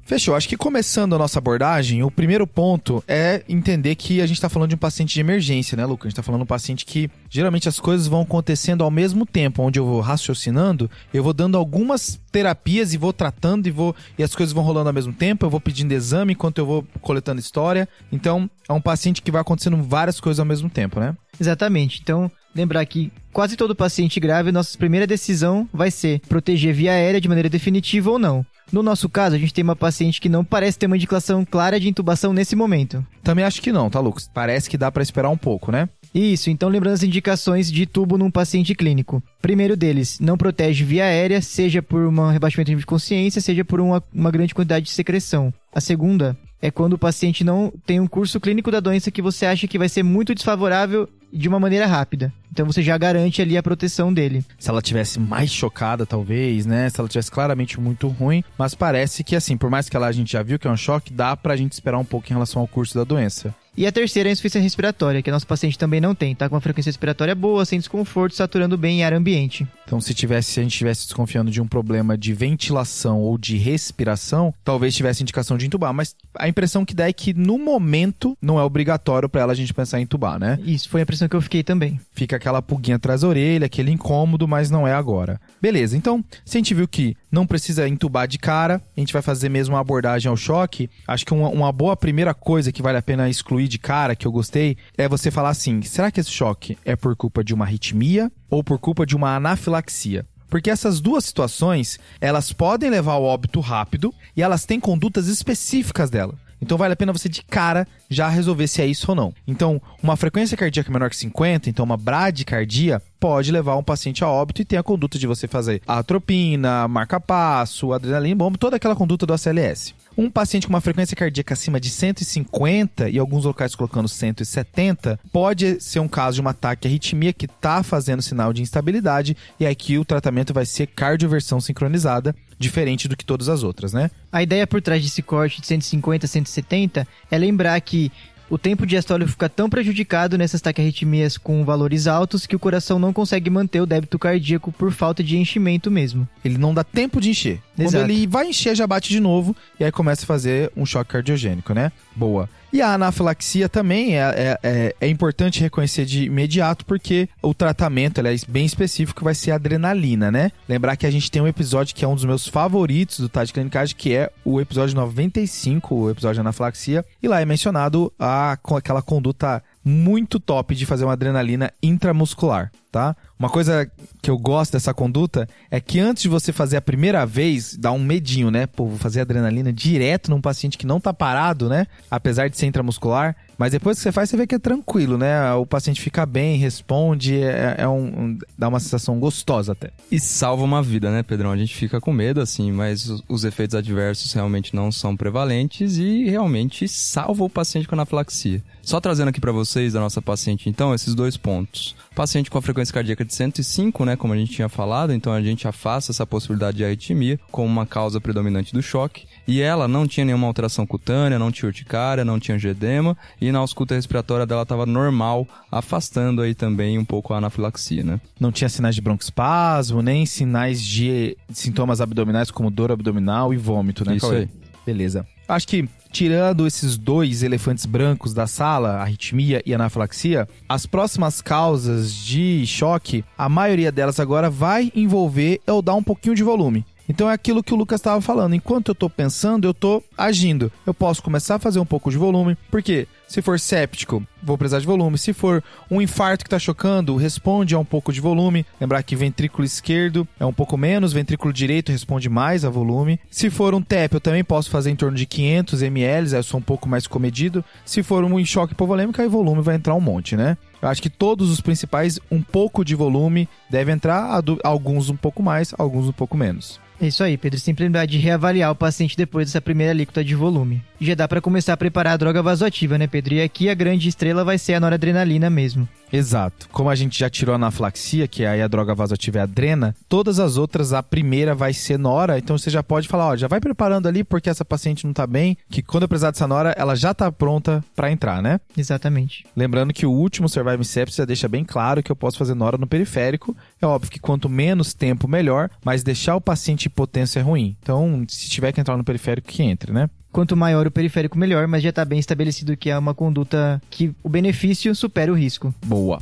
[0.05, 0.35] Fechou.
[0.35, 4.47] Acho que começando a nossa abordagem, o primeiro ponto é entender que a gente está
[4.47, 6.05] falando de um paciente de emergência, né, Lucas?
[6.05, 9.25] A gente está falando de um paciente que geralmente as coisas vão acontecendo ao mesmo
[9.25, 13.95] tempo, onde eu vou raciocinando, eu vou dando algumas terapias e vou tratando e vou
[14.19, 16.85] e as coisas vão rolando ao mesmo tempo, eu vou pedindo exame enquanto eu vou
[17.01, 17.89] coletando história.
[18.11, 21.15] Então, é um paciente que vai acontecendo várias coisas ao mesmo tempo, né?
[21.39, 21.99] Exatamente.
[22.01, 27.19] Então, lembrar que quase todo paciente grave, nossa primeira decisão vai ser proteger via aérea
[27.19, 28.45] de maneira definitiva ou não.
[28.71, 31.79] No nosso caso, a gente tem uma paciente que não parece ter uma indicação clara
[31.79, 33.05] de intubação nesse momento.
[33.21, 34.29] Também acho que não, tá, Lucas?
[34.33, 35.87] Parece que dá para esperar um pouco, né?
[36.13, 39.21] Isso, então lembrando as indicações de tubo num paciente clínico.
[39.41, 44.01] Primeiro deles, não protege via aérea, seja por um rebaixamento de consciência, seja por uma,
[44.13, 45.53] uma grande quantidade de secreção.
[45.73, 49.45] A segunda é quando o paciente não tem um curso clínico da doença que você
[49.45, 52.31] acha que vai ser muito desfavorável de uma maneira rápida.
[52.51, 54.45] Então você já garante ali a proteção dele.
[54.59, 56.87] Se ela tivesse mais chocada, talvez, né?
[56.89, 60.11] Se ela tivesse claramente muito ruim, mas parece que assim, por mais que ela a
[60.11, 62.61] gente já viu que é um choque, dá pra gente esperar um pouco em relação
[62.61, 63.55] ao curso da doença.
[63.75, 66.35] E a terceira é a insuficiência respiratória, que a nossa paciente também não tem.
[66.35, 69.67] Tá com uma frequência respiratória boa, sem desconforto, saturando bem em ar ambiente.
[69.83, 73.57] Então, se tivesse, se a gente estivesse desconfiando de um problema de ventilação ou de
[73.57, 75.91] respiração, talvez tivesse indicação de entubar.
[75.91, 79.55] Mas a impressão que dá é que no momento não é obrigatório pra ela a
[79.55, 80.59] gente pensar em entubar, né?
[80.63, 81.99] Isso foi a impressão que eu fiquei também.
[82.13, 85.39] Fica aquela pulguinha atrás da orelha, aquele incômodo, mas não é agora.
[85.61, 89.21] Beleza, então, se a gente viu que não precisa entubar de cara, a gente vai
[89.21, 90.89] fazer mesmo uma abordagem ao choque.
[91.07, 94.25] Acho que uma, uma boa primeira coisa que vale a pena excluir de cara, que
[94.25, 97.65] eu gostei, é você falar assim: será que esse choque é por culpa de uma
[97.65, 100.25] arritmia ou por culpa de uma anafilaxia?
[100.53, 106.11] Porque essas duas situações, elas podem levar ao óbito rápido e elas têm condutas específicas
[106.11, 106.35] dela.
[106.63, 109.33] Então vale a pena você de cara já resolver se é isso ou não.
[109.45, 114.29] Então, uma frequência cardíaca menor que 50, então uma bradicardia, pode levar um paciente a
[114.29, 118.95] óbito e tem a conduta de você fazer a atropina, marca-passo, adrenalina, bom, toda aquela
[118.95, 119.93] conduta do ACLS.
[120.15, 125.81] Um paciente com uma frequência cardíaca acima de 150 e alguns locais colocando 170, pode
[125.81, 129.97] ser um caso de um ataque arritmia que está fazendo sinal de instabilidade e aqui
[129.97, 134.11] o tratamento vai ser cardioversão sincronizada, diferente do que todas as outras, né?
[134.31, 138.11] A ideia por trás desse corte de 150 a 170 é lembrar que
[138.53, 143.11] o tempo diastólico fica tão prejudicado nessas taquiarritmias com valores altos que o coração não
[143.11, 146.27] consegue manter o débito cardíaco por falta de enchimento mesmo.
[146.45, 147.59] Ele não dá tempo de encher.
[147.75, 148.11] Quando Exato.
[148.11, 151.73] ele vai encher, já bate de novo e aí começa a fazer um choque cardiogênico,
[151.73, 151.91] né?
[152.15, 152.47] Boa.
[152.73, 158.19] E a anafilaxia também é, é, é, é importante reconhecer de imediato porque o tratamento
[158.19, 160.51] é bem específico, vai ser adrenalina, né?
[160.67, 163.53] Lembrar que a gente tem um episódio que é um dos meus favoritos do Tade
[163.53, 168.53] Clinicagem, que é o episódio 95, o episódio de anafilaxia, e lá é mencionado a,
[168.53, 173.15] aquela conduta muito top de fazer uma adrenalina intramuscular, tá?
[173.39, 177.25] Uma coisa que eu gosto dessa conduta é que antes de você fazer a primeira
[177.25, 178.67] vez, dá um medinho, né?
[178.67, 181.87] Pô, vou fazer adrenalina direto num paciente que não tá parado, né?
[182.09, 183.35] Apesar de ser intramuscular.
[183.57, 185.51] Mas depois que você faz, você vê que é tranquilo, né?
[185.53, 189.89] O paciente fica bem, responde, é, é um, um- dá uma sensação gostosa até.
[190.11, 191.51] E salva uma vida, né, Pedrão?
[191.51, 195.97] A gente fica com medo, assim, mas os, os efeitos adversos realmente não são prevalentes
[195.97, 198.61] e realmente salva o paciente com anafilaxia.
[198.81, 201.95] Só trazendo aqui pra vocês da nossa paciente, então, esses dois pontos.
[202.13, 205.41] Paciente com a frequência cardíaca de 105, né, como a gente tinha falado, então a
[205.41, 209.25] gente afasta essa possibilidade de arritmia como uma causa predominante do choque.
[209.47, 213.59] E ela não tinha nenhuma alteração cutânea, não tinha urticária, não tinha angedema e na
[213.59, 218.21] ausculta respiratória dela estava normal, afastando aí também um pouco a anafilaxia, né?
[218.39, 224.05] Não tinha sinais de broncoespasmo, nem sinais de sintomas abdominais como dor abdominal e vômito,
[224.05, 224.15] né?
[224.15, 224.41] Isso Cauê?
[224.41, 224.49] aí.
[224.85, 225.25] Beleza.
[225.47, 232.13] Acho que, tirando esses dois elefantes brancos da sala, arritmia e anafilaxia, as próximas causas
[232.13, 236.85] de choque, a maioria delas agora vai envolver eu dar um pouquinho de volume.
[237.07, 238.55] Então é aquilo que o Lucas estava falando.
[238.55, 240.71] Enquanto eu tô pensando, eu tô agindo.
[240.85, 244.79] Eu posso começar a fazer um pouco de volume, porque se for séptico, vou precisar
[244.79, 245.17] de volume.
[245.17, 248.65] Se for um infarto que tá chocando, responde a um pouco de volume.
[248.79, 253.19] Lembrar que ventrículo esquerdo é um pouco menos, ventrículo direito responde mais a volume.
[253.29, 256.59] Se for um TEP, eu também posso fazer em torno de 500 ml, eu sou
[256.59, 257.65] um pouco mais comedido.
[257.85, 260.57] Se for um choque hipovolêmico, aí volume vai entrar um monte, né?
[260.81, 265.41] Eu acho que todos os principais, um pouco de volume deve entrar, alguns um pouco
[265.41, 266.82] mais, alguns um pouco menos.
[267.03, 267.59] É isso aí, Pedro.
[267.59, 270.81] Sempre lembrar de reavaliar o paciente depois dessa primeira alíquota de volume.
[271.01, 273.33] E já dá pra começar a preparar a droga vasoativa, né, Pedro?
[273.33, 275.85] E aqui a grande estrela vai ser a noradrenalina mesmo.
[276.13, 276.69] Exato.
[276.71, 279.95] Como a gente já tirou a anafilaxia, que aí a droga vasoativa é a adrena,
[280.07, 283.47] todas as outras, a primeira vai ser nora, então você já pode falar, ó, já
[283.47, 286.73] vai preparando ali porque essa paciente não tá bem, que quando eu precisar dessa nora,
[286.77, 288.59] ela já tá pronta pra entrar, né?
[288.77, 289.43] Exatamente.
[289.57, 292.77] Lembrando que o último Survive Sepsis já deixa bem claro que eu posso fazer nora
[292.77, 293.57] no periférico.
[293.81, 297.75] É óbvio que quanto menos tempo, melhor, mas deixar o paciente hipotenso é ruim.
[297.81, 300.09] Então, se tiver que entrar no periférico, que entre, né?
[300.31, 304.15] Quanto maior o periférico, melhor, mas já tá bem estabelecido que é uma conduta que
[304.23, 305.73] o benefício supera o risco.
[305.85, 306.19] Boa.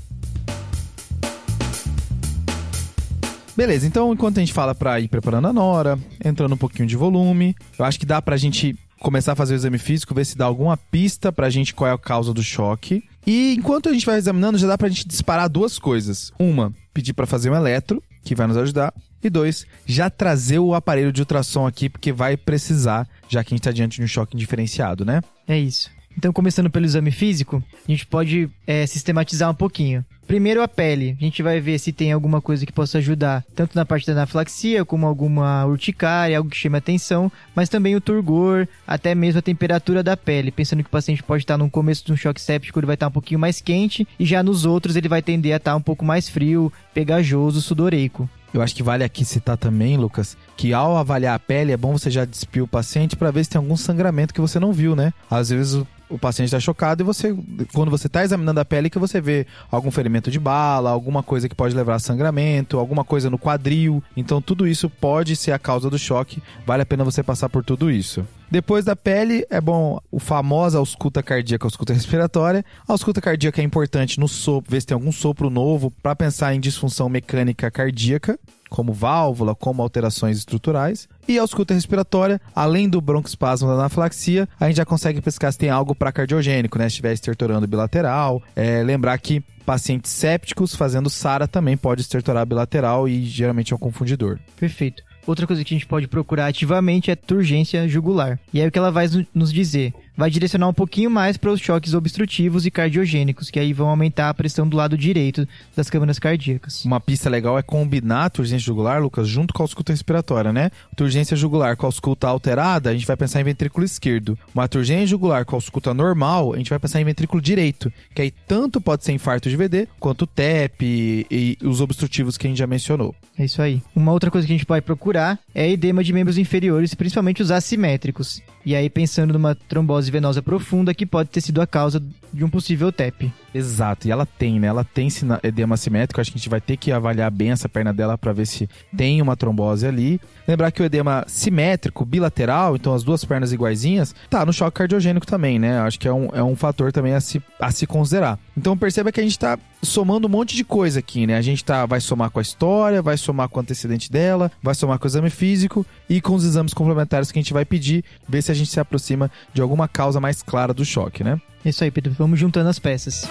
[3.56, 6.96] Beleza, então enquanto a gente fala pra ir preparando a nora, entrando um pouquinho de
[6.96, 10.38] volume, eu acho que dá pra gente começar a fazer o exame físico, ver se
[10.38, 13.04] dá alguma pista pra gente qual é a causa do choque.
[13.26, 16.32] E enquanto a gente vai examinando, já dá pra gente disparar duas coisas.
[16.40, 18.94] Uma, pedir pra fazer um eletro, que vai nos ajudar.
[19.24, 23.56] E dois, já trazer o aparelho de ultrassom aqui, porque vai precisar, já que a
[23.56, 25.22] gente tá diante de um choque diferenciado, né?
[25.48, 25.90] É isso.
[26.18, 30.04] Então, começando pelo exame físico, a gente pode é, sistematizar um pouquinho.
[30.28, 31.18] Primeiro, a pele.
[31.20, 34.14] A gente vai ver se tem alguma coisa que possa ajudar, tanto na parte da
[34.14, 39.42] anafilaxia, como alguma urticária, algo que chame atenção, mas também o turgor, até mesmo a
[39.42, 40.52] temperatura da pele.
[40.52, 43.08] Pensando que o paciente pode estar no começo de um choque séptico, ele vai estar
[43.08, 46.06] um pouquinho mais quente, e já nos outros ele vai tender a estar um pouco
[46.06, 48.30] mais frio, pegajoso, sudoreico.
[48.54, 51.94] Eu acho que vale aqui citar também, Lucas, que ao avaliar a pele é bom
[51.94, 54.96] você já despir o paciente para ver se tem algum sangramento que você não viu,
[54.96, 55.14] né?
[55.30, 57.34] Às vezes o, o paciente está chocado e você,
[57.74, 61.48] quando você está examinando a pele, que você vê algum ferimento de bala, alguma coisa
[61.48, 64.04] que pode levar a sangramento, alguma coisa no quadril.
[64.18, 66.44] Então tudo isso pode ser a causa do choque.
[66.66, 68.26] Vale a pena você passar por tudo isso.
[68.52, 72.66] Depois da pele, é bom o famosa ausculta cardíaca, ausculta respiratória.
[72.86, 76.54] A ausculta cardíaca é importante no sopro, ver se tem algum sopro novo para pensar
[76.54, 78.38] em disfunção mecânica cardíaca,
[78.70, 81.08] como válvula, como alterações estruturais.
[81.30, 85.58] E a ausculta respiratória, além do broncoespasmo da anafilaxia, a gente já consegue pescar se
[85.58, 86.84] tem algo para cardiogênico, né?
[86.86, 88.44] Se estiver estertorando bilateral.
[88.54, 93.80] É, lembrar que pacientes sépticos fazendo SARA também pode estertorar bilateral e geralmente é um
[93.80, 94.40] confundidor.
[94.60, 95.04] Perfeito.
[95.26, 98.40] Outra coisa que a gente pode procurar ativamente é turgência jugular.
[98.54, 99.94] E aí o que ela vai nos dizer?
[100.16, 104.30] Vai direcionar um pouquinho mais para os choques obstrutivos e cardiogênicos, que aí vão aumentar
[104.30, 106.86] a pressão do lado direito das câmaras cardíacas.
[106.86, 110.72] Uma pista legal é combinar a turgência jugular, Lucas, junto com a ausculta respiratória, né?
[110.96, 114.38] Turgência jugular com a ausculta alterada, a gente vai pensar em ventrículo esquerdo.
[114.54, 118.22] Uma turgência jugular com a ausculta normal, a gente vai pensar em ventrículo direito, que
[118.22, 122.50] aí tanto pode ser infarto de VD, quanto TEP e, e os obstrutivos que a
[122.50, 123.16] gente já mencionou.
[123.38, 123.82] É isso aí.
[123.96, 127.52] Uma outra coisa que a gente pode procurar é edema de membros inferiores, principalmente os
[127.52, 128.42] assimétricos.
[128.66, 132.02] E aí pensando numa trombose venosa profunda que pode ter sido a causa
[132.34, 133.32] de um possível TEP.
[133.54, 134.68] Exato, e ela tem, né?
[134.68, 135.10] Ela tem
[135.44, 138.32] edema assimétrico, acho que a gente vai ter que avaliar bem essa perna dela para
[138.32, 140.20] ver se tem uma trombose ali.
[140.48, 145.26] Lembrar que o edema simétrico, bilateral, então as duas pernas iguaizinhas, tá no choque cardiogênico
[145.26, 145.80] também, né?
[145.80, 148.40] Acho que é um, é um fator também a se, a se considerar.
[148.58, 151.36] Então perceba que a gente tá somando um monte de coisa aqui, né?
[151.36, 154.76] A gente tá, vai somar com a história, vai somar com o antecedente dela, vai
[154.76, 158.04] somar com o exame físico e com os exames complementares que a gente vai pedir,
[158.28, 161.40] ver se a gente se aproxima de alguma causa mais clara do choque, né?
[161.64, 162.14] É isso aí, Pedro.
[162.18, 163.24] Vamos juntando as peças.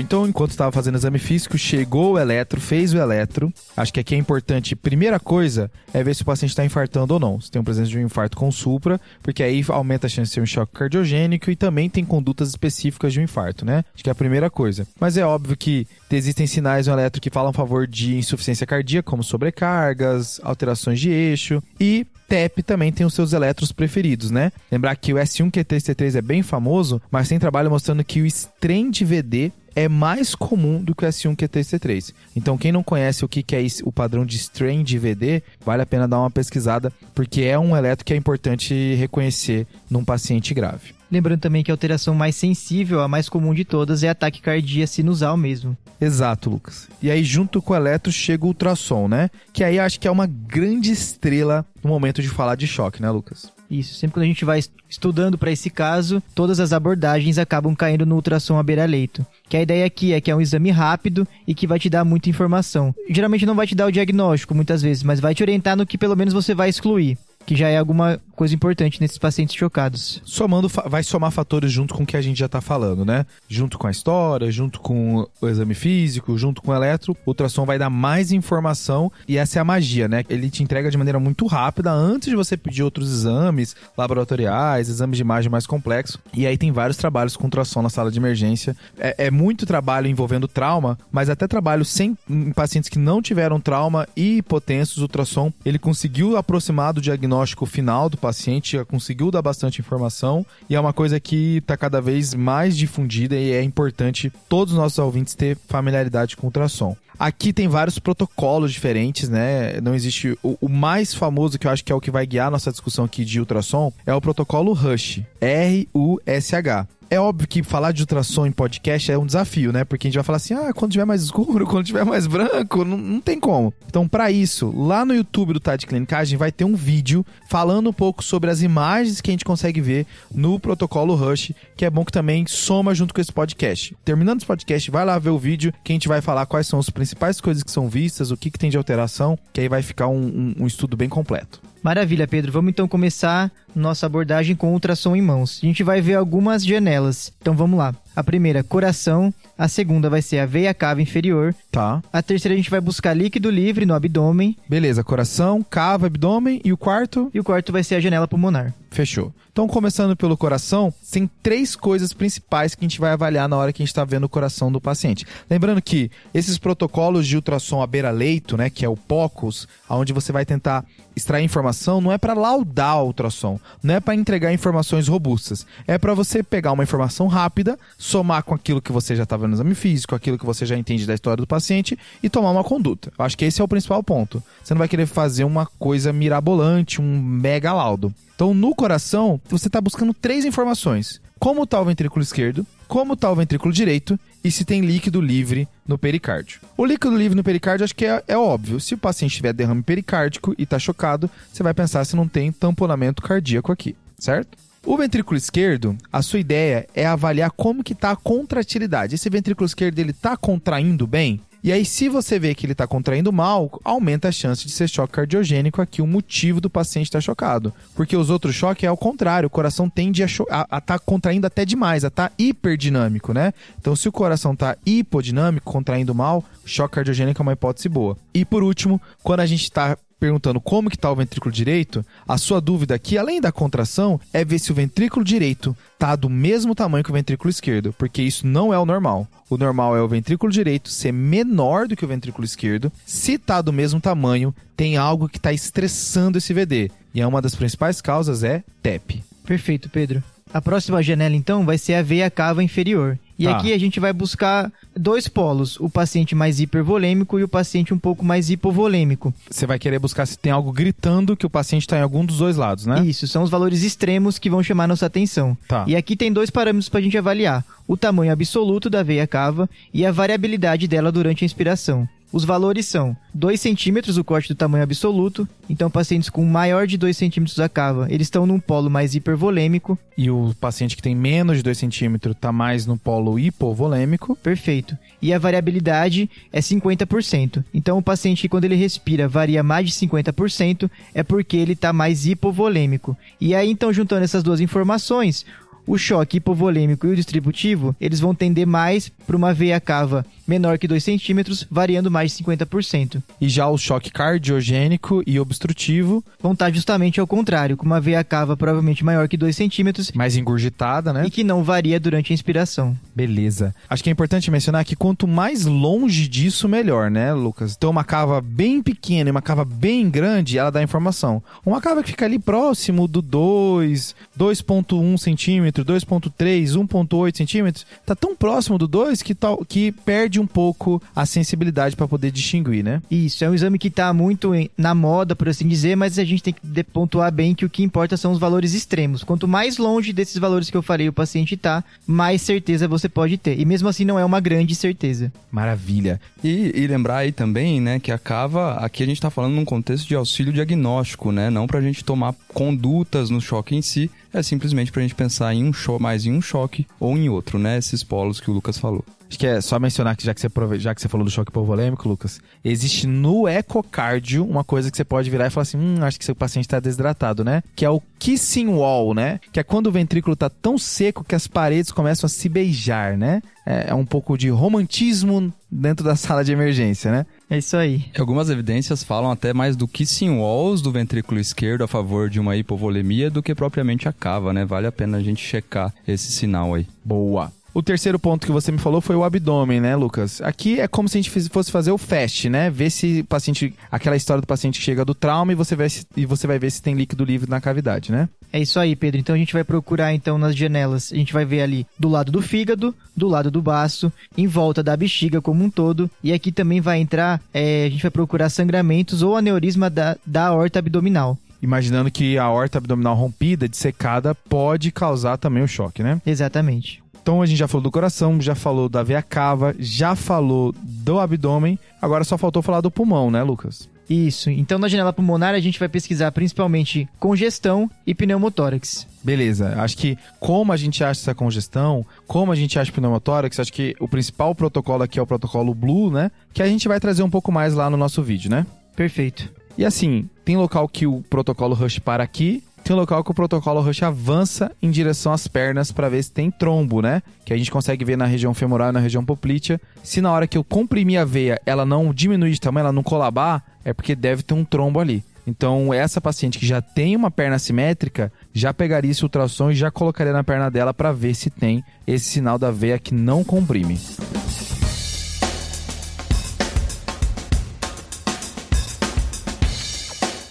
[0.00, 3.52] Então, enquanto estava fazendo exame físico, chegou o eletro, fez o eletro.
[3.76, 4.74] Acho que aqui é importante.
[4.74, 7.40] Primeira coisa é ver se o paciente está infartando ou não.
[7.40, 10.40] Se tem presença de um infarto com supra, porque aí aumenta a chance de ser
[10.40, 13.84] um choque cardiogênico e também tem condutas específicas de um infarto, né?
[13.94, 14.86] Acho que é a primeira coisa.
[15.00, 19.08] Mas é óbvio que existem sinais no eletro que falam a favor de insuficiência cardíaca,
[19.08, 24.52] como sobrecargas, alterações de eixo e TEP também tem os seus eletros preferidos, né?
[24.70, 29.50] Lembrar que o S1Q3C3 é bem famoso, mas tem trabalho mostrando que o Strand VD
[29.78, 32.12] é mais comum do que o S1Q3C3.
[32.34, 35.86] Então, quem não conhece o que é o padrão de strain de VD, vale a
[35.86, 40.94] pena dar uma pesquisada, porque é um eletro que é importante reconhecer num paciente grave.
[41.10, 44.86] Lembrando também que a alteração mais sensível, a mais comum de todas, é a taquicardia
[44.86, 45.76] sinusal mesmo.
[46.00, 46.88] Exato, Lucas.
[47.00, 49.30] E aí, junto com o eletro, chega o ultrassom, né?
[49.52, 53.10] Que aí acho que é uma grande estrela no momento de falar de choque, né,
[53.10, 53.52] Lucas?
[53.70, 58.06] Isso, sempre quando a gente vai estudando para esse caso, todas as abordagens acabam caindo
[58.06, 59.26] no ultrassom à beira-leito.
[59.48, 62.04] Que a ideia aqui é que é um exame rápido e que vai te dar
[62.04, 62.94] muita informação.
[63.10, 65.98] Geralmente não vai te dar o diagnóstico muitas vezes, mas vai te orientar no que
[65.98, 70.22] pelo menos você vai excluir que já é alguma coisa importante nesses pacientes chocados.
[70.24, 73.26] Somando, vai somar fatores junto com o que a gente já está falando, né?
[73.48, 77.66] Junto com a história, junto com o exame físico, junto com o eletro, o ultrassom
[77.66, 80.22] vai dar mais informação e essa é a magia, né?
[80.28, 85.16] Ele te entrega de maneira muito rápida antes de você pedir outros exames laboratoriais, exames
[85.16, 86.16] de imagem mais complexos.
[86.32, 88.76] E aí tem vários trabalhos com ultrassom na sala de emergência.
[89.00, 93.60] É, é muito trabalho envolvendo trauma, mas até trabalho sem em pacientes que não tiveram
[93.60, 98.27] trauma e hipotensos, o ultrassom, ele conseguiu aproximar do diagnóstico final do paciente,
[98.76, 103.36] já conseguiu dar bastante informação e é uma coisa que está cada vez mais difundida
[103.36, 106.96] e é importante todos os nossos ouvintes ter familiaridade com ultrassom.
[107.18, 109.80] Aqui tem vários protocolos diferentes, né?
[109.80, 110.38] Não existe.
[110.40, 112.70] O, o, mais famoso, que eu acho que é o que vai guiar a nossa
[112.70, 115.24] discussão aqui de ultrassom, é o protocolo RUSH.
[115.40, 119.84] R-U-S-H é óbvio que falar de ultrassom em podcast é um desafio, né?
[119.84, 122.84] Porque a gente vai falar assim, ah, quando tiver mais escuro, quando tiver mais branco,
[122.84, 123.72] não, não tem como.
[123.86, 127.92] Então, para isso, lá no YouTube do Tade Clinicagem vai ter um vídeo falando um
[127.92, 132.04] pouco sobre as imagens que a gente consegue ver no protocolo Rush, que é bom
[132.04, 133.96] que também soma junto com esse podcast.
[134.04, 136.78] Terminando esse podcast, vai lá ver o vídeo que a gente vai falar quais são
[136.78, 139.82] as principais coisas que são vistas, o que, que tem de alteração, que aí vai
[139.82, 141.60] ficar um, um, um estudo bem completo.
[141.82, 142.52] Maravilha, Pedro.
[142.52, 145.60] Vamos então começar nossa abordagem com ultrassom em mãos.
[145.62, 147.32] A gente vai ver algumas janelas.
[147.40, 147.94] Então vamos lá.
[148.18, 149.32] A primeira, coração.
[149.56, 151.54] A segunda vai ser a veia cava inferior.
[151.70, 152.02] Tá.
[152.12, 154.56] A terceira a gente vai buscar líquido livre no abdômen.
[154.68, 157.30] Beleza, coração, cava, abdômen e o quarto?
[157.32, 158.74] E o quarto vai ser a janela pulmonar.
[158.90, 159.32] Fechou.
[159.52, 163.72] Então, começando pelo coração, tem três coisas principais que a gente vai avaliar na hora
[163.72, 165.26] que a gente está vendo o coração do paciente.
[165.50, 170.30] Lembrando que esses protocolos de ultrassom à beira-leito, né, que é o POCUS, onde você
[170.30, 170.84] vai tentar
[171.16, 175.66] extrair informação, não é para laudar o ultrassom, não é para entregar informações robustas.
[175.88, 177.76] É para você pegar uma informação rápida,
[178.08, 180.76] somar com aquilo que você já está vendo no exame físico, aquilo que você já
[180.76, 183.12] entende da história do paciente e tomar uma conduta.
[183.16, 184.42] Eu acho que esse é o principal ponto.
[184.62, 188.12] Você não vai querer fazer uma coisa mirabolante, um mega laudo.
[188.34, 193.30] Então, no coração, você está buscando três informações: como está o ventrículo esquerdo, como está
[193.30, 196.60] o ventrículo direito e se tem líquido livre no pericárdio.
[196.76, 198.80] O líquido livre no pericárdio acho que é, é óbvio.
[198.80, 202.50] Se o paciente tiver derrame pericárdico e está chocado, você vai pensar se não tem
[202.52, 204.56] tamponamento cardíaco aqui, certo?
[204.86, 209.14] O ventrículo esquerdo, a sua ideia é avaliar como que está a contratilidade.
[209.14, 211.40] Esse ventrículo esquerdo ele está contraindo bem?
[211.62, 214.88] E aí, se você vê que ele está contraindo mal, aumenta a chance de ser
[214.88, 217.74] choque cardiogênico aqui, o motivo do paciente estar tá chocado.
[217.96, 221.64] Porque os outros choques é ao contrário, o coração tende a estar tá contraindo até
[221.64, 223.52] demais, a estar tá hiperdinâmico, né?
[223.78, 228.16] Então, se o coração está hipodinâmico, contraindo mal, choque cardiogênico é uma hipótese boa.
[228.32, 232.36] E por último, quando a gente está perguntando como que está o ventrículo direito, a
[232.36, 236.74] sua dúvida aqui, além da contração, é ver se o ventrículo direito está do mesmo
[236.74, 239.26] tamanho que o ventrículo esquerdo, porque isso não é o normal.
[239.48, 242.92] O normal é o ventrículo direito ser menor do que o ventrículo esquerdo.
[243.06, 246.90] Se está do mesmo tamanho, tem algo que está estressando esse VD.
[247.14, 249.24] E é uma das principais causas é TEP.
[249.44, 250.22] Perfeito, Pedro.
[250.52, 253.18] A próxima janela, então, vai ser a veia cava inferior.
[253.38, 253.56] E tá.
[253.56, 257.98] aqui a gente vai buscar dois polos, o paciente mais hipervolêmico e o paciente um
[257.98, 259.32] pouco mais hipovolêmico.
[259.48, 262.38] Você vai querer buscar se tem algo gritando que o paciente está em algum dos
[262.38, 263.04] dois lados, né?
[263.06, 265.56] Isso, são os valores extremos que vão chamar nossa atenção.
[265.68, 265.84] Tá.
[265.86, 269.70] E aqui tem dois parâmetros para a gente avaliar: o tamanho absoluto da veia cava
[269.94, 272.08] e a variabilidade dela durante a inspiração.
[272.30, 276.98] Os valores são 2 centímetros o corte do tamanho absoluto, então pacientes com maior de
[276.98, 279.98] 2 centímetros a cava, eles estão num polo mais hipervolêmico.
[280.16, 284.36] E o paciente que tem menos de 2 centímetros está mais no polo hipovolêmico.
[284.36, 284.96] Perfeito.
[285.22, 287.64] E a variabilidade é 50%.
[287.72, 292.26] Então o paciente quando ele respira varia mais de 50%, é porque ele está mais
[292.26, 293.16] hipovolêmico.
[293.40, 295.46] E aí então juntando essas duas informações,
[295.86, 300.78] o choque hipovolêmico e o distributivo, eles vão tender mais para uma veia cava menor
[300.78, 303.22] que 2 centímetros, variando mais de 50%.
[303.40, 308.24] E já o choque cardiogênico e obstrutivo vão estar justamente ao contrário, com uma veia
[308.24, 310.10] cava provavelmente maior que 2 centímetros.
[310.12, 311.26] Mais engurgitada, né?
[311.26, 312.96] E que não varia durante a inspiração.
[313.14, 313.74] Beleza.
[313.88, 317.74] Acho que é importante mencionar que quanto mais longe disso, melhor, né, Lucas?
[317.76, 321.42] Então, uma cava bem pequena e uma cava bem grande, ela dá informação.
[321.66, 328.34] Uma cava que fica ali próximo do 2, 2,1 centímetro, 2,3, 1,8 centímetros, tá tão
[328.34, 333.02] próximo do 2 que, tal, que perde um pouco a sensibilidade para poder distinguir, né?
[333.10, 336.42] Isso, é um exame que está muito na moda, por assim dizer, mas a gente
[336.42, 339.22] tem que pontuar bem que o que importa são os valores extremos.
[339.22, 343.36] Quanto mais longe desses valores que eu falei o paciente está, mais certeza você pode
[343.36, 343.58] ter.
[343.58, 345.32] E mesmo assim não é uma grande certeza.
[345.50, 346.20] Maravilha.
[346.42, 349.64] E, e lembrar aí também, né, que a cava, aqui a gente está falando num
[349.64, 351.50] contexto de auxílio diagnóstico, né?
[351.50, 355.14] Não para a gente tomar condutas no choque em si, é simplesmente para a gente
[355.14, 357.78] pensar em um choque, mais em um choque ou em outro, né?
[357.78, 359.04] Esses polos que o Lucas falou.
[359.28, 360.48] Acho que é só mencionar que já que você,
[360.78, 365.04] já que você falou do choque hipovolêmico, Lucas, existe no ecocardio uma coisa que você
[365.04, 367.62] pode virar e falar assim, hum, acho que seu paciente está desidratado, né?
[367.76, 369.38] Que é o kissing wall, né?
[369.52, 373.18] Que é quando o ventrículo está tão seco que as paredes começam a se beijar,
[373.18, 373.42] né?
[373.66, 377.26] É, é um pouco de romantismo dentro da sala de emergência, né?
[377.50, 378.04] É isso aí.
[378.18, 382.56] Algumas evidências falam até mais do kissing walls do ventrículo esquerdo a favor de uma
[382.56, 384.66] hipovolemia do que propriamente a cava, né?
[384.66, 386.86] Vale a pena a gente checar esse sinal aí.
[387.02, 387.50] Boa.
[387.78, 390.42] O terceiro ponto que você me falou foi o abdômen, né, Lucas?
[390.42, 392.68] Aqui é como se a gente fosse fazer o FAST, né?
[392.70, 393.72] Ver se o paciente.
[393.88, 396.82] aquela história do paciente chega do trauma e você, vai, e você vai ver se
[396.82, 398.28] tem líquido livre na cavidade, né?
[398.52, 399.20] É isso aí, Pedro.
[399.20, 402.32] Então a gente vai procurar então nas janelas, a gente vai ver ali do lado
[402.32, 406.50] do fígado, do lado do baço, em volta da bexiga como um todo, e aqui
[406.50, 411.38] também vai entrar, é, a gente vai procurar sangramentos ou aneurisma da, da aorta abdominal
[411.60, 416.22] imaginando que a aorta abdominal rompida, dissecada, pode causar também o choque, né?
[416.24, 417.02] Exatamente.
[417.28, 421.20] Então a gente já falou do coração, já falou da veia cava, já falou do
[421.20, 423.86] abdômen, agora só faltou falar do pulmão, né, Lucas?
[424.08, 424.48] Isso.
[424.48, 429.06] Então na janela pulmonar a gente vai pesquisar principalmente congestão e pneumotórax.
[429.22, 429.74] Beleza.
[429.76, 433.94] Acho que como a gente acha essa congestão, como a gente acha pneumotórax, acho que
[434.00, 436.30] o principal protocolo aqui é o protocolo Blue, né?
[436.54, 438.66] Que a gente vai trazer um pouco mais lá no nosso vídeo, né?
[438.96, 439.52] Perfeito.
[439.76, 443.34] E assim, tem local que o protocolo Rush para aqui, tem um local que o
[443.34, 447.22] protocolo Rush avança em direção às pernas para ver se tem trombo, né?
[447.44, 449.78] Que a gente consegue ver na região femoral e na região poplítea.
[450.02, 453.02] Se na hora que eu comprimir a veia ela não diminui de tamanho, ela não
[453.02, 455.22] colabar, é porque deve ter um trombo ali.
[455.46, 459.90] Então, essa paciente que já tem uma perna simétrica, já pegaria esse ultrassom e já
[459.90, 464.00] colocaria na perna dela para ver se tem esse sinal da veia que não comprime.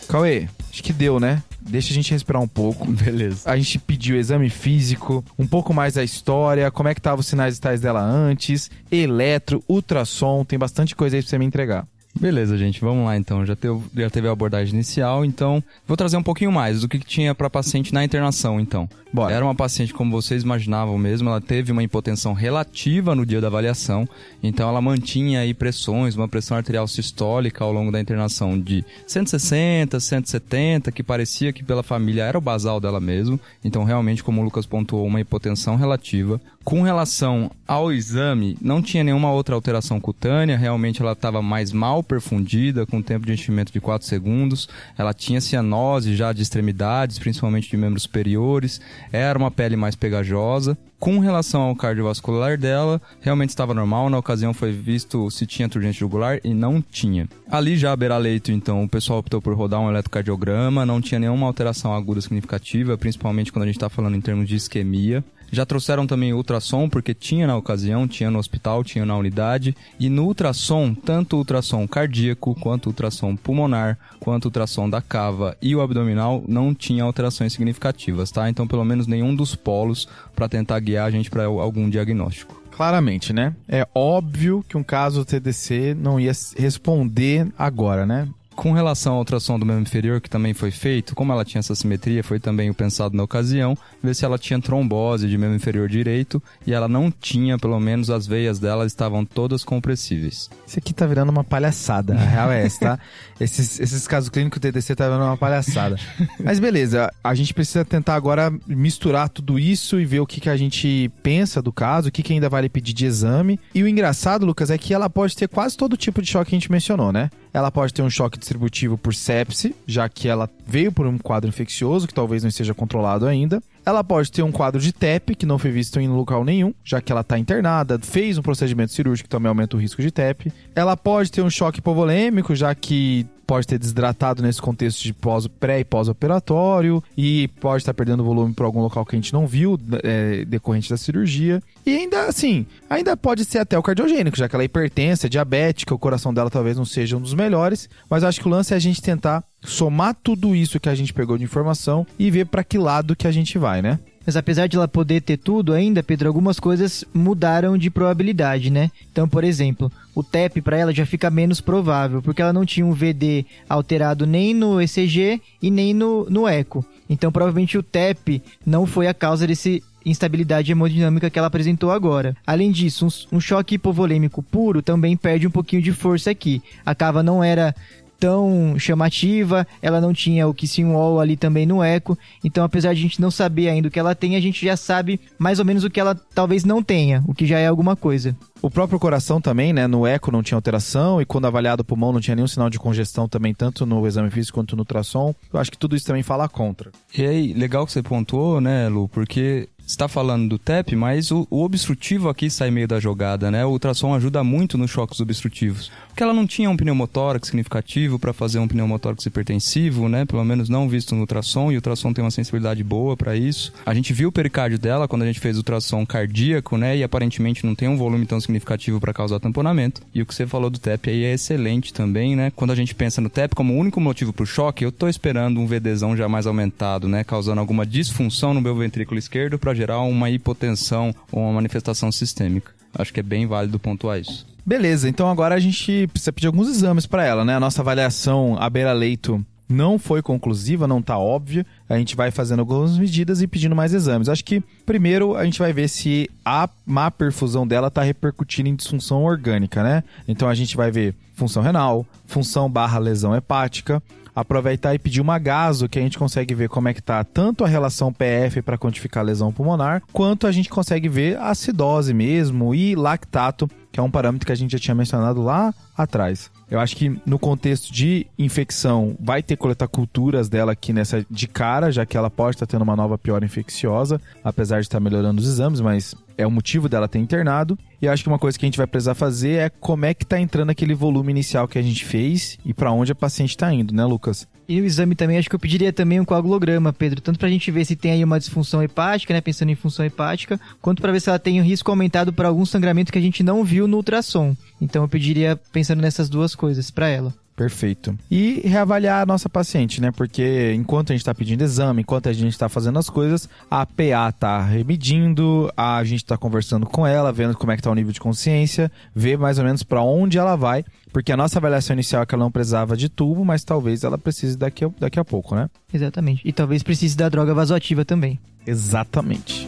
[0.08, 1.42] Cauê, acho que deu, né?
[1.68, 2.86] Deixa a gente respirar um pouco.
[2.92, 3.50] Beleza.
[3.50, 7.28] A gente pediu exame físico, um pouco mais da história, como é que estavam os
[7.28, 11.86] sinais vitais dela antes, eletro, ultrassom, tem bastante coisa aí pra você me entregar.
[12.20, 13.46] Beleza, gente, vamos lá então.
[13.46, 17.00] Já teve, já teve a abordagem inicial, então vou trazer um pouquinho mais do que,
[17.00, 18.90] que tinha para paciente na internação, então.
[19.14, 19.34] Bora.
[19.34, 23.48] Era uma paciente como vocês imaginavam mesmo, ela teve uma hipotensão relativa no dia da
[23.48, 24.08] avaliação,
[24.44, 30.00] então ela mantinha aí pressões, uma pressão arterial sistólica ao longo da internação de 160,
[30.00, 34.44] 170, que parecia que pela família era o basal dela mesmo, então realmente como o
[34.44, 40.58] Lucas pontuou, uma hipotensão relativa Com relação ao exame, não tinha nenhuma outra alteração cutânea,
[40.58, 45.40] realmente ela estava mais mal perfundida, com tempo de enchimento de 4 segundos, ela tinha
[45.40, 48.82] cianose já de extremidades, principalmente de membros superiores,
[49.14, 50.78] era uma pele mais pegajosa.
[51.00, 54.10] Com relação ao cardiovascular dela, realmente estava normal.
[54.10, 57.30] Na ocasião foi visto se tinha turgente jugular e não tinha.
[57.50, 61.48] Ali já a beira-leito, então, o pessoal optou por rodar um eletrocardiograma, não tinha nenhuma
[61.48, 65.24] alteração aguda significativa, principalmente quando a gente está falando em termos de isquemia.
[65.52, 69.76] Já trouxeram também ultrassom, porque tinha na ocasião, tinha no hospital, tinha na unidade.
[70.00, 75.82] E no ultrassom, tanto ultrassom cardíaco, quanto ultrassom pulmonar, quanto ultrassom da cava e o
[75.82, 78.50] abdominal não tinha alterações significativas, tá?
[78.50, 82.62] Então, pelo menos nenhum dos polos para tentar guiar a gente para algum diagnóstico.
[82.72, 83.56] Claramente, né?
[83.68, 88.28] É óbvio que um caso TDC não ia responder agora, né?
[88.58, 91.76] Com relação ao ultrassom do membro inferior, que também foi feito, como ela tinha essa
[91.76, 95.88] simetria, foi também o pensado na ocasião, ver se ela tinha trombose de membro inferior
[95.88, 100.50] direito, e ela não tinha, pelo menos as veias dela estavam todas compressíveis.
[100.66, 103.00] Isso aqui tá virando uma palhaçada, a real é essa, tá?
[103.40, 105.96] esses, esses casos clínicos TDC tá virando uma palhaçada.
[106.44, 110.50] Mas beleza, a gente precisa tentar agora misturar tudo isso e ver o que, que
[110.50, 113.60] a gente pensa do caso, o que, que ainda vale pedir de exame.
[113.76, 116.56] E o engraçado, Lucas, é que ela pode ter quase todo tipo de choque que
[116.56, 117.30] a gente mencionou, né?
[117.54, 121.50] Ela pode ter um choque distributivo por sepse, já que ela veio por um quadro
[121.50, 123.62] infeccioso que talvez não esteja controlado ainda.
[123.86, 127.02] Ela pode ter um quadro de TEP, que não foi visto em local nenhum, já
[127.02, 130.52] que ela está internada, fez um procedimento cirúrgico que também aumenta o risco de TEP.
[130.76, 135.48] Ela pode ter um choque hipovolêmico, já que pode ter desidratado nesse contexto de pós,
[135.48, 139.48] pré e pós-operatório e pode estar perdendo volume por algum local que a gente não
[139.48, 141.64] viu é, decorrente da cirurgia.
[141.86, 145.30] E ainda assim, ainda pode ser até o cardiogênico, já que ela é hipertensa, é
[145.30, 148.74] diabética, o coração dela talvez não seja um dos melhores, mas acho que o lance
[148.74, 152.46] é a gente tentar somar tudo isso que a gente pegou de informação e ver
[152.48, 153.98] para que lado que a gente vai, né?
[154.28, 158.92] Mas apesar de ela poder ter tudo ainda, Pedro, algumas coisas mudaram de probabilidade, né?
[159.10, 162.86] Então, por exemplo, o TEP para ela já fica menos provável, porque ela não tinha
[162.86, 166.86] um VD alterado nem no ECG e nem no, no ECO.
[167.10, 172.36] Então, provavelmente o TEP não foi a causa desse instabilidade hemodinâmica que ela apresentou agora.
[172.46, 176.62] Além disso, um, um choque hipovolêmico puro também perde um pouquinho de força aqui.
[176.86, 177.74] A cava não era
[178.20, 183.00] tão chamativa, ela não tinha o kissing wall ali também no eco, então apesar de
[183.00, 185.66] a gente não saber ainda o que ela tem, a gente já sabe mais ou
[185.66, 188.36] menos o que ela talvez não tenha, o que já é alguma coisa.
[188.62, 192.12] O próprio coração também, né, no eco não tinha alteração e quando avaliado o pulmão
[192.12, 195.34] não tinha nenhum sinal de congestão também, tanto no exame físico quanto no ultrassom.
[195.54, 196.92] Eu acho que tudo isso também fala contra.
[197.16, 201.48] E aí, legal que você pontuou, né, Lu, porque está falando do TEP, mas o,
[201.50, 203.66] o, obstrutivo aqui sai meio da jogada, né?
[203.66, 205.90] O ultrassom ajuda muito nos choques obstrutivos.
[206.10, 210.26] Porque ela não tinha um pneumotórax significativo para fazer um pneumotórax hipertensivo, né?
[210.26, 213.72] Pelo menos não visto no ultrassom, e o ultrassom tem uma sensibilidade boa para isso.
[213.86, 216.98] A gente viu o pericárdio dela quando a gente fez o ultrassom cardíaco, né?
[216.98, 220.02] E aparentemente não tem um volume tão significativo para causar tamponamento.
[220.14, 222.52] E o que você falou do TEP aí é excelente também, né?
[222.54, 225.62] Quando a gente pensa no TEP como único motivo para o choque, eu tô esperando
[225.62, 227.24] um VDzão já mais aumentado, né?
[227.24, 232.72] Causando alguma disfunção no meu ventrículo esquerdo para gerar uma hipotensão ou uma manifestação sistêmica.
[232.98, 234.46] Acho que é bem válido pontuar isso.
[234.66, 237.56] Beleza, então agora a gente precisa pedir alguns exames para ela, né?
[237.56, 241.66] A nossa avaliação à beira-leito não foi conclusiva, não está óbvia.
[241.90, 244.30] A gente vai fazendo algumas medidas e pedindo mais exames.
[244.30, 248.76] Acho que primeiro a gente vai ver se a má perfusão dela está repercutindo em
[248.76, 250.04] disfunção orgânica, né?
[250.28, 254.02] Então a gente vai ver função renal, função barra lesão hepática,
[254.38, 257.66] aproveitar e pedir uma gaso, que a gente consegue ver como é que tá tanto
[257.66, 262.76] a relação PF para quantificar a lesão pulmonar, quanto a gente consegue ver acidose mesmo
[262.76, 266.52] e lactato, que é um parâmetro que a gente já tinha mencionado lá atrás.
[266.70, 271.26] Eu acho que no contexto de infecção, vai ter que coletar culturas dela aqui nessa
[271.32, 275.00] de cara, já que ela pode estar tendo uma nova piora infecciosa, apesar de estar
[275.00, 277.78] melhorando os exames, mas é o motivo dela ter internado.
[278.02, 280.26] E acho que uma coisa que a gente vai precisar fazer é como é que
[280.26, 283.74] tá entrando aquele volume inicial que a gente fez e para onde a paciente está
[283.74, 284.48] indo, né, Lucas?
[284.70, 287.72] E o exame também, acho que eu pediria também um coagulograma, Pedro, tanto pra gente
[287.72, 291.22] ver se tem aí uma disfunção hepática, né, pensando em função hepática, quanto para ver
[291.22, 293.98] se ela tem um risco aumentado por algum sangramento que a gente não viu no
[293.98, 294.56] ultrassom.
[294.82, 297.34] Então eu pediria pensando nessas duas coisas para ela.
[297.58, 298.16] Perfeito.
[298.30, 300.12] E reavaliar a nossa paciente, né?
[300.12, 303.84] Porque enquanto a gente está pedindo exame, enquanto a gente está fazendo as coisas, a
[303.84, 307.96] PA está remedindo, a gente está conversando com ela, vendo como é que tá o
[307.96, 311.96] nível de consciência, ver mais ou menos para onde ela vai, porque a nossa avaliação
[311.96, 315.20] inicial é que ela não precisava de tubo, mas talvez ela precise daqui a, daqui
[315.20, 315.68] a pouco, né?
[315.92, 316.48] Exatamente.
[316.48, 318.40] E talvez precise da droga vasoativa também.
[318.68, 319.68] Exatamente.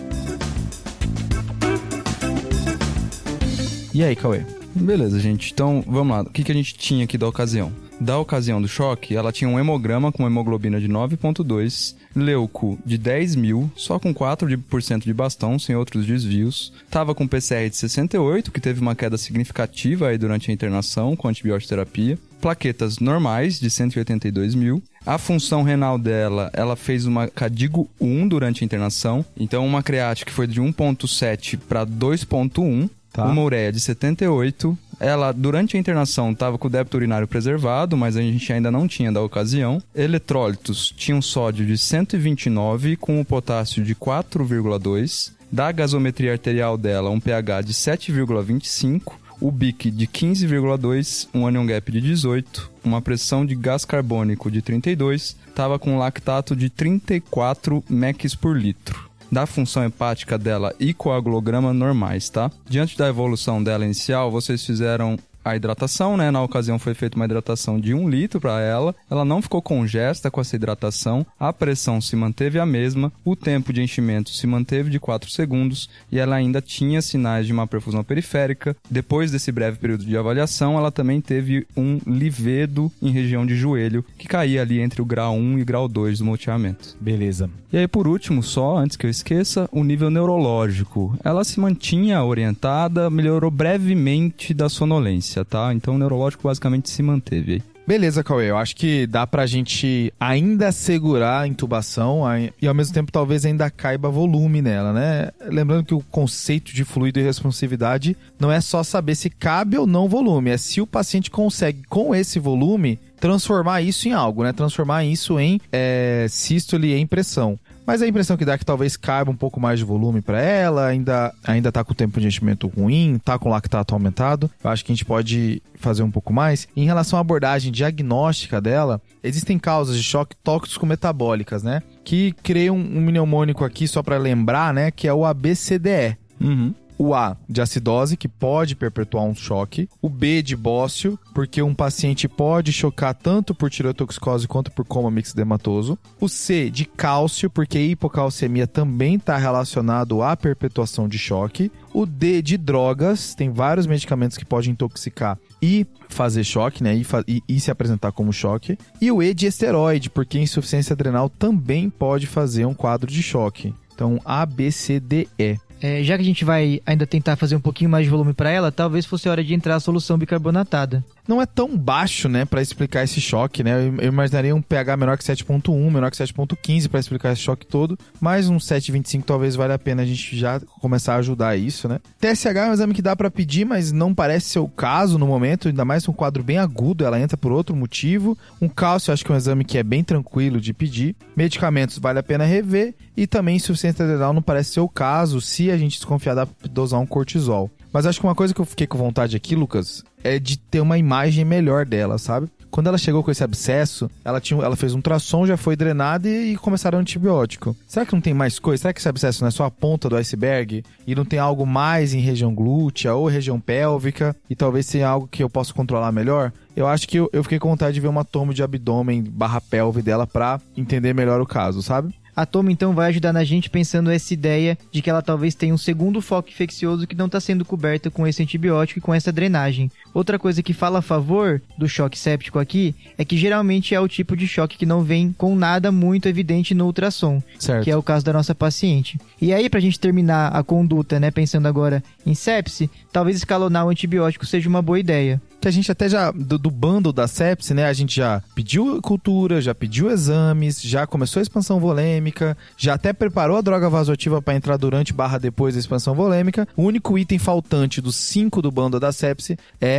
[3.92, 4.59] E aí, Cauê?
[4.80, 5.52] Beleza, gente.
[5.52, 6.22] Então, vamos lá.
[6.24, 7.72] O que, que a gente tinha aqui da ocasião?
[8.00, 13.36] Da ocasião do choque, ela tinha um hemograma com hemoglobina de 9.2, leuco de 10
[13.36, 16.72] mil, só com 4% de bastão, sem outros desvios.
[16.90, 21.28] Tava com PCR de 68, que teve uma queda significativa aí durante a internação com
[21.28, 22.18] antibioterapia.
[22.40, 24.82] Plaquetas normais de 182 mil.
[25.06, 29.26] A função renal dela, ela fez uma CADIGO 1 durante a internação.
[29.38, 32.90] Então, uma create que foi de 1.7 para 2.1.
[33.12, 33.26] Tá.
[33.26, 34.78] Uma ureia de 78.
[35.00, 38.88] Ela, durante a internação, estava com o débito urinário preservado, mas a gente ainda não
[38.88, 39.82] tinha da ocasião.
[39.96, 45.32] Eletrólitos tinham sódio de 129 com o potássio de 4,2.
[45.52, 51.92] Da gasometria arterial dela, um pH de 7,25 o BIC de 15,2, um anion gap
[51.92, 58.36] de 18, uma pressão de gás carbônico de 32, estava com lactato de 34 mEq
[58.38, 59.09] por litro.
[59.32, 62.50] Da função hepática dela e coagulograma normais, tá?
[62.68, 65.18] Diante da evolução dela inicial, vocês fizeram
[65.50, 66.32] a hidratação, né?
[66.32, 68.96] Na ocasião foi feita uma hidratação de um litro para ela.
[69.10, 71.26] Ela não ficou congesta com essa hidratação.
[71.40, 73.12] A pressão se manteve a mesma.
[73.26, 77.54] O tempo de enchimento se manteve de 4 segundos e ela ainda tinha sinais de
[77.54, 78.76] uma perfusão periférica.
[78.90, 84.04] Depois desse breve período de avaliação, ela também teve um livedo em região de joelho
[84.18, 86.96] que caía ali entre o grau 1 e grau 2 do multiamento.
[87.00, 87.50] Beleza.
[87.72, 91.16] E aí, por último, só antes que eu esqueça, o nível neurológico.
[91.24, 95.74] Ela se mantinha orientada, melhorou brevemente da sonolência, tá?
[95.74, 97.64] Então o neurológico basicamente se manteve aí.
[97.90, 98.52] Beleza, Cauê.
[98.52, 102.22] Eu acho que dá pra gente ainda segurar a intubação
[102.62, 105.32] e ao mesmo tempo talvez ainda caiba volume nela, né?
[105.48, 109.88] Lembrando que o conceito de fluido e responsividade não é só saber se cabe ou
[109.88, 114.54] não volume, é se o paciente consegue, com esse volume, transformar isso em algo, né?
[114.54, 117.58] Transformar isso em é, sístole em pressão.
[117.90, 120.40] Mas a impressão que dá é que talvez caiba um pouco mais de volume para
[120.40, 124.48] ela, ainda, ainda tá com o tempo de enchimento ruim, tá com lactato aumentado.
[124.64, 126.68] Eu acho que a gente pode fazer um pouco mais.
[126.78, 131.82] Em relação à abordagem diagnóstica dela, existem causas de choque tóxico-metabólicas, né?
[132.04, 134.92] Que criam um mnemônico aqui, só para lembrar, né?
[134.92, 136.16] Que é o ABCDE.
[136.40, 136.76] Uhum.
[137.02, 139.88] O A de acidose, que pode perpetuar um choque.
[140.02, 145.10] O B de bócio, porque um paciente pode chocar tanto por tireotoxicose quanto por coma
[145.10, 145.98] mixedematoso.
[146.20, 151.72] O C de cálcio, porque a hipocalcemia também está relacionado à perpetuação de choque.
[151.94, 156.96] O D de drogas, tem vários medicamentos que podem intoxicar e fazer choque, né?
[156.98, 158.78] E, e- e se apresentar como choque.
[159.00, 163.74] E o E de esteroide, porque insuficiência adrenal também pode fazer um quadro de choque.
[163.96, 165.58] Então, A, B, C, D, E.
[165.82, 168.50] É, já que a gente vai ainda tentar fazer um pouquinho mais de volume para
[168.50, 171.04] ela, talvez fosse hora de entrar a solução bicarbonatada.
[171.30, 173.88] Não é tão baixo, né, Pra explicar esse choque, né?
[174.02, 177.98] Eu, imaginaria um pH menor que 7.1, menor que 7.15 pra explicar esse choque todo,
[178.20, 182.00] mas um 7.25 talvez valha a pena a gente já começar a ajudar isso, né?
[182.20, 185.28] TSH é um exame que dá pra pedir, mas não parece ser o caso no
[185.28, 188.36] momento, ainda mais um quadro bem agudo, ela entra por outro motivo.
[188.60, 191.16] Um cálcio, acho que é um exame que é bem tranquilo de pedir.
[191.36, 195.70] Medicamentos vale a pena rever e também insuficiência adrenal não parece ser o caso, se
[195.70, 197.70] a gente desconfiar pra dosar um cortisol.
[197.92, 200.80] Mas acho que uma coisa que eu fiquei com vontade aqui, Lucas, é de ter
[200.80, 202.50] uma imagem melhor dela, sabe?
[202.70, 206.30] Quando ela chegou com esse abscesso, ela, tinha, ela fez um ultrassom, já foi drenada
[206.30, 207.76] e, e começaram o antibiótico.
[207.88, 208.82] Será que não tem mais coisa?
[208.82, 210.84] Será que esse abscesso não é só a ponta do iceberg?
[211.08, 214.36] E não tem algo mais em região glútea ou região pélvica?
[214.50, 216.54] E talvez tenha algo que eu possa controlar melhor?
[216.76, 219.60] Eu acho que eu, eu fiquei com vontade de ver uma tomo de abdômen barra
[219.60, 222.14] pelve dela pra entender melhor o caso, sabe?
[222.40, 225.74] A Toma então vai ajudar na gente pensando essa ideia de que ela talvez tenha
[225.74, 229.30] um segundo foco infeccioso que não está sendo coberto com esse antibiótico e com essa
[229.30, 229.92] drenagem.
[230.14, 234.08] Outra coisa que fala a favor do choque séptico aqui é que geralmente é o
[234.08, 237.84] tipo de choque que não vem com nada muito evidente no ultrassom, Certo.
[237.84, 239.20] que é o caso da nossa paciente.
[239.42, 243.90] E aí, pra gente terminar a conduta, né, pensando agora em sepse, talvez escalonar o
[243.90, 245.42] antibiótico seja uma boa ideia.
[245.62, 247.84] que a gente até já, do, do bando da sepse, né?
[247.86, 253.12] A gente já pediu cultura, já pediu exames, já começou a expansão volêmica, já até
[253.12, 256.66] preparou a droga vasoativa para entrar durante barra depois da expansão volêmica.
[256.78, 259.99] O único item faltante dos cinco do bando da sepse é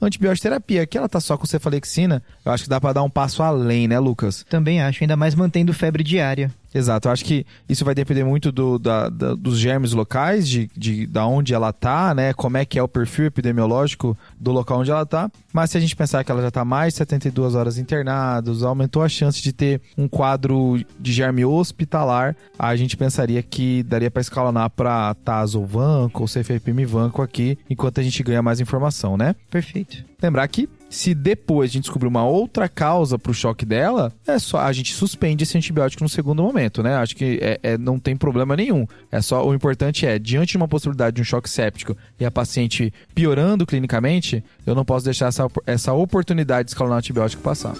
[0.00, 2.22] antibioterapia, que ela tá só com cefalexina.
[2.44, 4.44] Eu acho que dá para dar um passo além, né, Lucas?
[4.48, 6.50] Também acho, ainda mais mantendo febre diária.
[6.74, 10.68] Exato, eu acho que isso vai depender muito do, da, da- dos germes locais, de,
[10.76, 12.34] de da onde ela tá, né?
[12.34, 15.30] Como é que é o perfil epidemiológico do local onde ela tá.
[15.50, 19.02] Mas se a gente pensar que ela já tá mais de 72 horas internados, aumentou
[19.02, 24.20] a chance de ter um quadro de germe hospitalar, a gente pensaria que daria para
[24.20, 29.16] escalonar para TAS ou Vanco ou CFPM Vanco aqui, enquanto a gente ganha mais informação,
[29.16, 29.34] né?
[29.50, 29.87] Perfeito.
[30.20, 34.58] Lembrar que Se depois a gente descobrir uma outra causa pro choque dela, é só
[34.58, 36.96] a gente suspende esse antibiótico no segundo momento, né?
[36.96, 38.86] Acho que é, é, não tem problema nenhum.
[39.12, 42.30] É só o importante é, diante de uma possibilidade de um choque séptico e a
[42.30, 47.74] paciente piorando clinicamente, eu não posso deixar essa, essa oportunidade de escalonar antibiótico passar.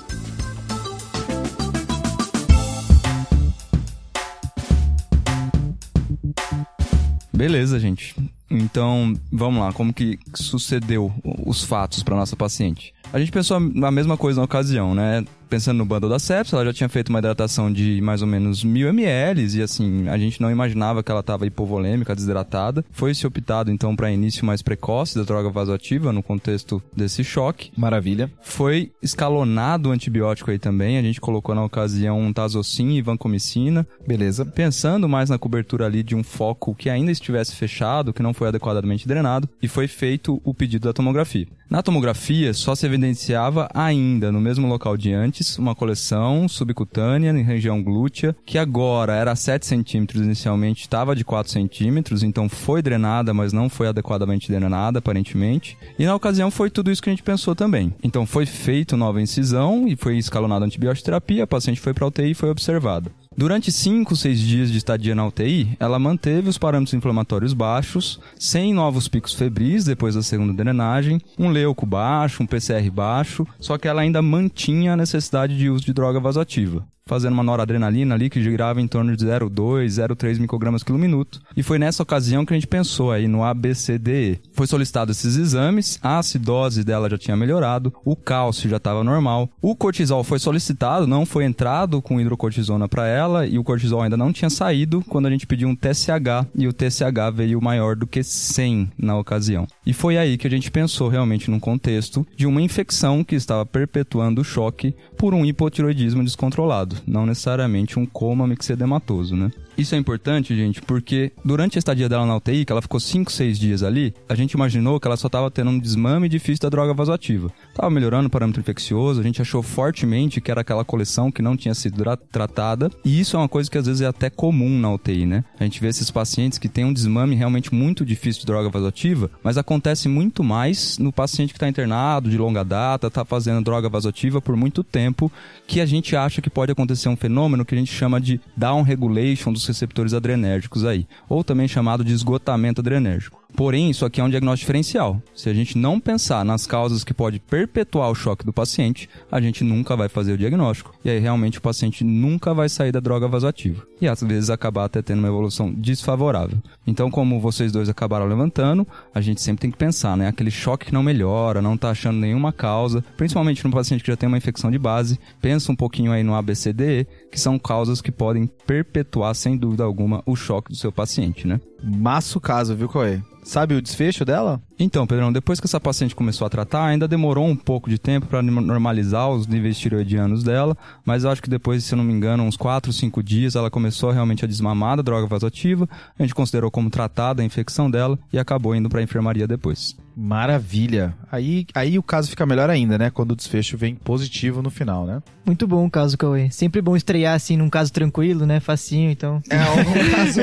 [7.38, 8.16] Beleza, gente.
[8.50, 11.12] Então, vamos lá, como que sucedeu
[11.46, 12.92] os fatos para nossa paciente?
[13.12, 15.24] A gente pensou a mesma coisa na ocasião, né?
[15.48, 18.62] Pensando no bundle da sepsis, ela já tinha feito uma hidratação de mais ou menos
[18.62, 22.84] mil ml e assim, a gente não imaginava que ela estava hipovolêmica, desidratada.
[22.90, 27.70] Foi se optado então para início mais precoce da droga vasoativa no contexto desse choque.
[27.76, 28.30] Maravilha.
[28.42, 33.86] Foi escalonado o antibiótico aí também, a gente colocou na ocasião um tazocin e vancomicina.
[34.06, 34.44] Beleza.
[34.44, 38.48] Pensando mais na cobertura ali de um foco que ainda estivesse fechado, que não foi
[38.48, 41.46] adequadamente drenado, e foi feito o pedido da tomografia.
[41.70, 47.42] Na tomografia, só se evidenciava ainda, no mesmo local de antes, uma coleção subcutânea em
[47.42, 53.32] região glútea, que agora era 7 centímetros inicialmente, estava de 4 centímetros, então foi drenada,
[53.32, 55.76] mas não foi adequadamente drenada, aparentemente.
[55.98, 57.94] E na ocasião foi tudo isso que a gente pensou também.
[58.02, 62.34] Então foi feito nova incisão e foi escalonada antibioterapia, a paciente foi para UTI e
[62.34, 63.10] foi observada.
[63.38, 68.74] Durante 5, 6 dias de estadia na UTI, ela manteve os parâmetros inflamatórios baixos, sem
[68.74, 73.86] novos picos febris depois da segunda drenagem, um leuco baixo, um PCR baixo, só que
[73.86, 78.42] ela ainda mantinha a necessidade de uso de droga vasoativa fazendo uma noradrenalina ali que
[78.42, 81.40] girava em torno de 0,2, 0,3 microgramas por minuto.
[81.56, 84.38] E foi nessa ocasião que a gente pensou aí no ABCDE.
[84.52, 89.48] Foi solicitado esses exames, a acidose dela já tinha melhorado, o cálcio já estava normal,
[89.62, 94.16] o cortisol foi solicitado, não foi entrado com hidrocortisona para ela e o cortisol ainda
[94.16, 98.06] não tinha saído quando a gente pediu um TSH e o TSH veio maior do
[98.06, 99.66] que 100 na ocasião.
[99.86, 103.64] E foi aí que a gente pensou realmente num contexto de uma infecção que estava
[103.64, 109.50] perpetuando o choque por um hipotiroidismo descontrolado não necessariamente um coma mixedematoso, né?
[109.78, 113.30] Isso é importante, gente, porque durante a estadia dela na UTI, que ela ficou 5,
[113.30, 116.68] 6 dias ali, a gente imaginou que ela só estava tendo um desmame difícil da
[116.68, 117.48] droga vasoativa.
[117.76, 121.56] Tava melhorando o parâmetro infeccioso, a gente achou fortemente que era aquela coleção que não
[121.56, 122.02] tinha sido
[122.32, 125.44] tratada, e isso é uma coisa que às vezes é até comum na UTI, né?
[125.60, 129.30] A gente vê esses pacientes que têm um desmame realmente muito difícil de droga vasoativa,
[129.44, 133.88] mas acontece muito mais no paciente que está internado de longa data, está fazendo droga
[133.88, 135.30] vasoativa por muito tempo,
[135.68, 138.82] que a gente acha que pode acontecer um fenômeno que a gente chama de down
[138.82, 143.42] regulation dos receptores adrenérgicos aí, ou também chamado de esgotamento adrenérgico.
[143.54, 145.20] Porém, isso aqui é um diagnóstico diferencial.
[145.34, 149.40] Se a gente não pensar nas causas que pode perpetuar o choque do paciente, a
[149.40, 150.94] gente nunca vai fazer o diagnóstico.
[151.04, 153.82] E aí realmente o paciente nunca vai sair da droga vasoativa.
[154.00, 156.58] E às vezes acabar até tendo uma evolução desfavorável.
[156.86, 160.28] Então, como vocês dois acabaram levantando, a gente sempre tem que pensar, né?
[160.28, 164.16] Aquele choque que não melhora, não tá achando nenhuma causa, principalmente no paciente que já
[164.16, 168.12] tem uma infecção de base, pensa um pouquinho aí no ABCDE, que são causas que
[168.12, 171.60] podem perpetuar, sem dúvida alguma, o choque do seu paciente, né?
[171.82, 173.22] Maço caso, viu, Coé?
[173.42, 174.60] Sabe o desfecho dela?
[174.78, 178.26] Então, Pedrão, depois que essa paciente começou a tratar, ainda demorou um pouco de tempo
[178.26, 182.12] para normalizar os níveis tiroidianos dela, mas eu acho que depois, se eu não me
[182.12, 186.34] engano, uns 4, 5 dias, ela começou realmente a desmamar da droga vasoativa, a gente
[186.34, 189.96] considerou como tratada a infecção dela e acabou indo para a enfermaria depois.
[190.20, 191.14] Maravilha.
[191.30, 193.08] Aí, aí o caso fica melhor ainda, né?
[193.08, 195.22] Quando o desfecho vem positivo no final, né?
[195.46, 196.50] Muito bom o caso, Cauê.
[196.50, 198.58] Sempre bom estrear assim num caso tranquilo, né?
[198.58, 199.40] Facinho, então.
[199.48, 200.40] É, um caso.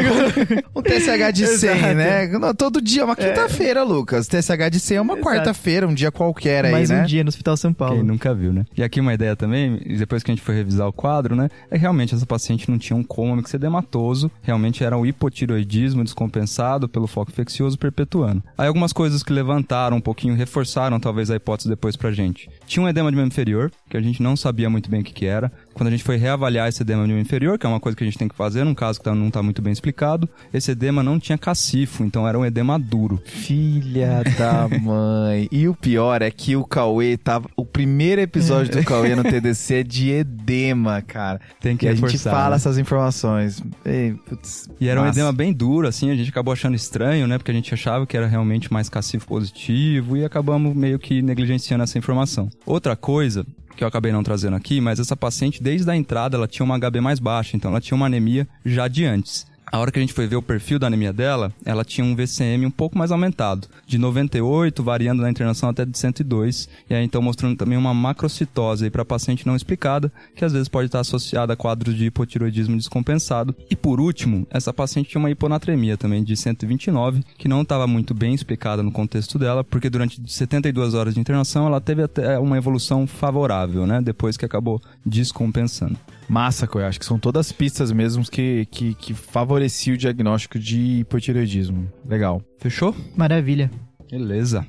[0.73, 2.53] um TSH de 100, né?
[2.57, 3.27] Todo dia, uma é.
[3.27, 3.83] quinta-feira, é.
[3.83, 4.24] Lucas.
[4.27, 6.95] TSH de 100 é uma quarta-feira, um dia qualquer aí, Mais né?
[6.97, 7.95] Mais um dia no Hospital São Paulo.
[7.95, 8.65] Quem nunca viu, né?
[8.75, 11.49] E aqui uma ideia também, depois que a gente foi revisar o quadro, né?
[11.69, 17.07] É realmente essa paciente não tinha um coma mixedematoso, realmente era um hipotiroidismo descompensado pelo
[17.07, 18.43] foco infeccioso perpetuando.
[18.57, 22.49] Aí algumas coisas que levantaram um pouquinho reforçaram talvez a hipótese depois pra gente.
[22.65, 25.13] Tinha um edema de membro inferior, que a gente não sabia muito bem o que,
[25.13, 25.51] que era.
[25.75, 28.03] Quando a gente foi reavaliar esse edema de membro inferior, que é uma coisa que
[28.03, 30.71] a gente tem que fazer num caso que tá, não está muito bem explicado, esse
[30.71, 33.21] edema não tinha cacifo, então era um edema duro.
[33.25, 35.49] Filha da mãe.
[35.51, 37.49] E o pior é que o Cauê tava.
[37.57, 41.41] O primeiro episódio do Cauê no TDC é de edema, cara.
[41.59, 42.55] Tem que e reforçar, a gente fala né?
[42.55, 43.61] essas informações.
[43.83, 47.37] Ei, putz, e era um edema bem duro, assim, a gente acabou achando estranho, né?
[47.37, 51.83] Porque a gente achava que era realmente mais cacifo positivo e acabamos meio que negligenciando
[51.83, 52.49] essa informação.
[52.65, 53.45] Outra coisa
[53.75, 56.79] que eu acabei não trazendo aqui, mas essa paciente, desde a entrada, ela tinha uma
[56.79, 59.45] HB mais baixa, então ela tinha uma anemia já de antes.
[59.71, 62.15] A hora que a gente foi ver o perfil da anemia dela, ela tinha um
[62.15, 67.03] VCM um pouco mais aumentado, de 98, variando na internação até de 102, e aí
[67.03, 71.53] então mostrando também uma macrocitose para paciente não explicada, que às vezes pode estar associada
[71.53, 73.55] a quadros de hipotiroidismo descompensado.
[73.69, 78.13] E por último, essa paciente tinha uma hiponatremia também de 129, que não estava muito
[78.13, 82.57] bem explicada no contexto dela, porque durante 72 horas de internação ela teve até uma
[82.57, 83.99] evolução favorável, né?
[84.01, 85.97] Depois que acabou descompensando.
[86.27, 90.99] Massa, eu acho que são todas pistas mesmo que, que, que favorecia o diagnóstico de
[90.99, 91.87] hipotireoidismo.
[92.05, 92.41] Legal.
[92.57, 92.95] Fechou?
[93.15, 93.69] Maravilha.
[94.09, 94.65] Beleza.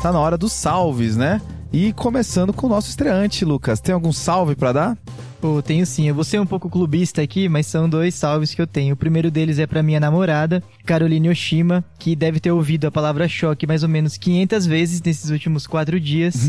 [0.00, 1.40] Tá na hora dos salves, né?
[1.72, 3.80] E começando com o nosso estreante, Lucas.
[3.80, 4.98] Tem algum salve para dar?
[5.44, 6.08] Pô, tenho sim.
[6.08, 8.94] Eu vou ser um pouco clubista aqui, mas são dois salves que eu tenho.
[8.94, 13.28] O primeiro deles é para minha namorada, Caroline Oshima, que deve ter ouvido a palavra
[13.28, 16.48] choque mais ou menos 500 vezes nesses últimos quatro dias.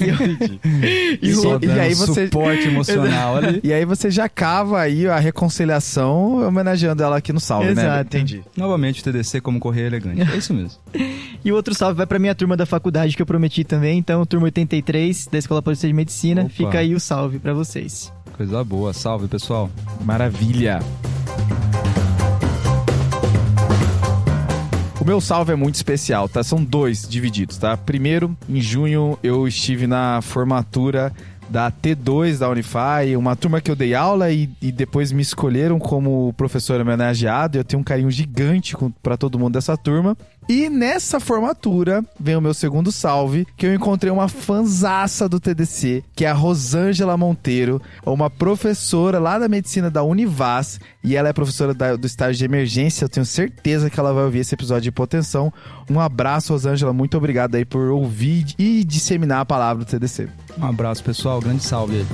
[0.00, 1.18] e, eu...
[1.20, 3.60] e, Só e, aí você suporte emocional ali.
[3.70, 7.88] E aí você já cava aí a reconciliação homenageando ela aqui no salve, Exato.
[7.88, 8.00] né?
[8.00, 8.42] Entendi.
[8.56, 10.22] Novamente o TDC como correio elegante.
[10.22, 10.80] É isso mesmo.
[11.44, 14.24] e o outro salve vai para minha turma da faculdade que eu prometi também, então
[14.24, 16.42] turma 83 da Escola Paulista de Medicina.
[16.44, 16.50] Opa.
[16.50, 18.10] Fica aí o salve para vocês.
[18.40, 18.94] Coisa boa.
[18.94, 19.68] Salve, pessoal.
[20.02, 20.80] Maravilha.
[24.98, 26.42] O meu salve é muito especial, tá?
[26.42, 27.76] São dois divididos, tá?
[27.76, 31.12] Primeiro, em junho eu estive na formatura
[31.50, 35.78] da T2 da Unify, uma turma que eu dei aula e, e depois me escolheram
[35.78, 37.58] como professor homenageado.
[37.58, 40.16] Eu tenho um carinho gigante para todo mundo dessa turma.
[40.50, 46.02] E nessa formatura vem o meu segundo salve, que eu encontrei uma fanzaça do TDC,
[46.12, 51.32] que é a Rosângela Monteiro, uma professora lá da medicina da Univas, e ela é
[51.32, 53.04] professora da, do estágio de emergência.
[53.04, 55.52] Eu tenho certeza que ela vai ouvir esse episódio de hipotensão.
[55.88, 60.28] Um abraço, Rosângela, muito obrigado aí por ouvir e disseminar a palavra do TDC.
[60.58, 62.06] Um abraço, pessoal, grande salve aí.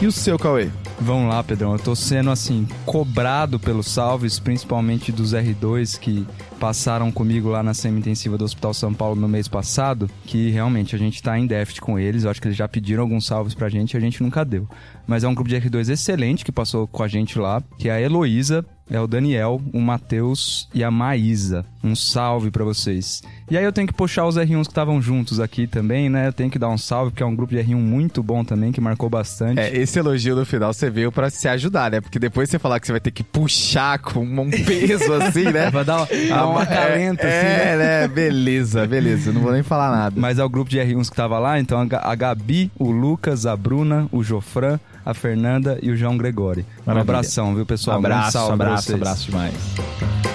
[0.00, 0.70] E o seu, Cauê?
[1.02, 1.72] Vamos lá, Pedrão.
[1.72, 6.26] Eu tô sendo, assim, cobrado pelos salves, principalmente dos R2 que
[6.62, 10.98] passaram comigo lá na semi-intensiva do Hospital São Paulo no mês passado, que realmente a
[10.98, 12.22] gente tá em déficit com eles.
[12.22, 14.68] Eu acho que eles já pediram alguns salves pra gente e a gente nunca deu.
[15.04, 17.92] Mas é um grupo de R2 excelente que passou com a gente lá, que é
[17.92, 21.64] a Heloísa, é o Daniel, o Matheus e a Maísa.
[21.82, 23.22] Um salve para vocês.
[23.50, 26.28] E aí eu tenho que puxar os R1s que estavam juntos aqui também, né?
[26.28, 28.70] Eu tenho que dar um salve, porque é um grupo de R1 muito bom também,
[28.70, 29.60] que marcou bastante.
[29.60, 32.00] É, esse elogio no final você veio para se ajudar, né?
[32.00, 35.70] Porque depois você falar que você vai ter que puxar com um peso assim, né?
[35.70, 38.00] vai dar, dar uma acalento, é, assim, é, né?
[38.00, 38.08] né?
[38.08, 39.32] Beleza, beleza.
[39.32, 40.20] Não vou nem falar nada.
[40.20, 43.56] Mas é o grupo de R1s que tava lá, então a Gabi, o Lucas, a
[43.56, 46.64] Bruna, o Jofran, a Fernanda e o João Gregori.
[46.86, 47.96] Um abração, viu, pessoal?
[47.96, 50.31] Um abraço, um salve abraço, abraço demais.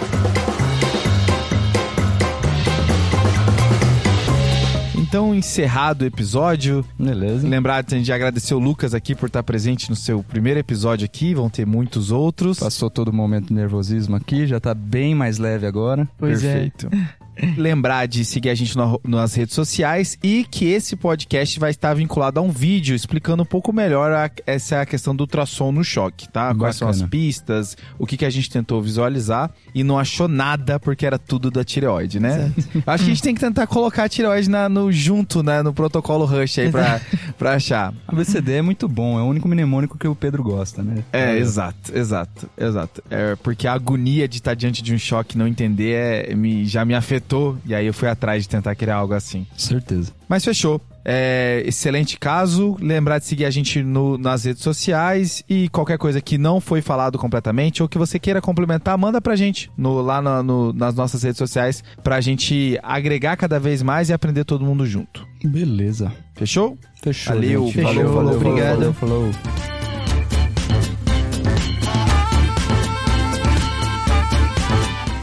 [5.08, 6.84] Então, encerrado o episódio.
[7.00, 7.48] Beleza.
[7.48, 11.34] Lembrar de agradecer o Lucas aqui por estar presente no seu primeiro episódio aqui.
[11.34, 12.60] Vão ter muitos outros.
[12.60, 16.10] Passou todo o momento de nervosismo aqui, já tá bem mais leve agora.
[16.18, 16.52] Pois é.
[16.52, 16.90] Perfeito.
[16.94, 17.08] É.
[17.58, 21.94] Lembrar de seguir a gente no, nas redes sociais e que esse podcast vai estar
[21.94, 25.84] vinculado a um vídeo explicando um pouco melhor a, essa a questão do ultrassom no
[25.84, 26.46] choque, tá?
[26.46, 26.60] Bacana.
[26.60, 30.80] Quais são as pistas, o que, que a gente tentou visualizar e não achou nada
[30.80, 32.52] porque era tudo da tireoide, né?
[32.86, 35.62] Acho que a gente tem que tentar colocar a tireoide na, no, junto, né?
[35.62, 37.02] No protocolo Rush aí pra,
[37.38, 37.94] pra achar.
[38.08, 41.04] A BCD é muito bom, é o único mnemônico que o Pedro gosta, né?
[41.12, 41.38] É, é.
[41.38, 43.04] exato, exato, exato.
[43.10, 46.66] É porque a agonia de estar diante de um choque e não entender é, me,
[46.66, 47.27] já me afetou
[47.66, 49.46] e aí eu fui atrás de tentar criar algo assim.
[49.58, 50.12] Certeza.
[50.28, 50.82] Mas fechou.
[51.10, 52.76] É, excelente caso.
[52.82, 56.82] Lembrar de seguir a gente no, nas redes sociais e qualquer coisa que não foi
[56.82, 60.94] falado completamente ou que você queira complementar, manda pra gente no, lá no, no, nas
[60.96, 65.26] nossas redes sociais pra gente agregar cada vez mais e aprender todo mundo junto.
[65.44, 66.12] Beleza.
[66.36, 66.78] Fechou?
[67.02, 67.34] Fechou.
[67.34, 67.94] Valeu, Fechou.
[67.94, 68.94] falou, falou, obrigado.
[68.94, 69.32] falou.
[69.32, 69.77] falou.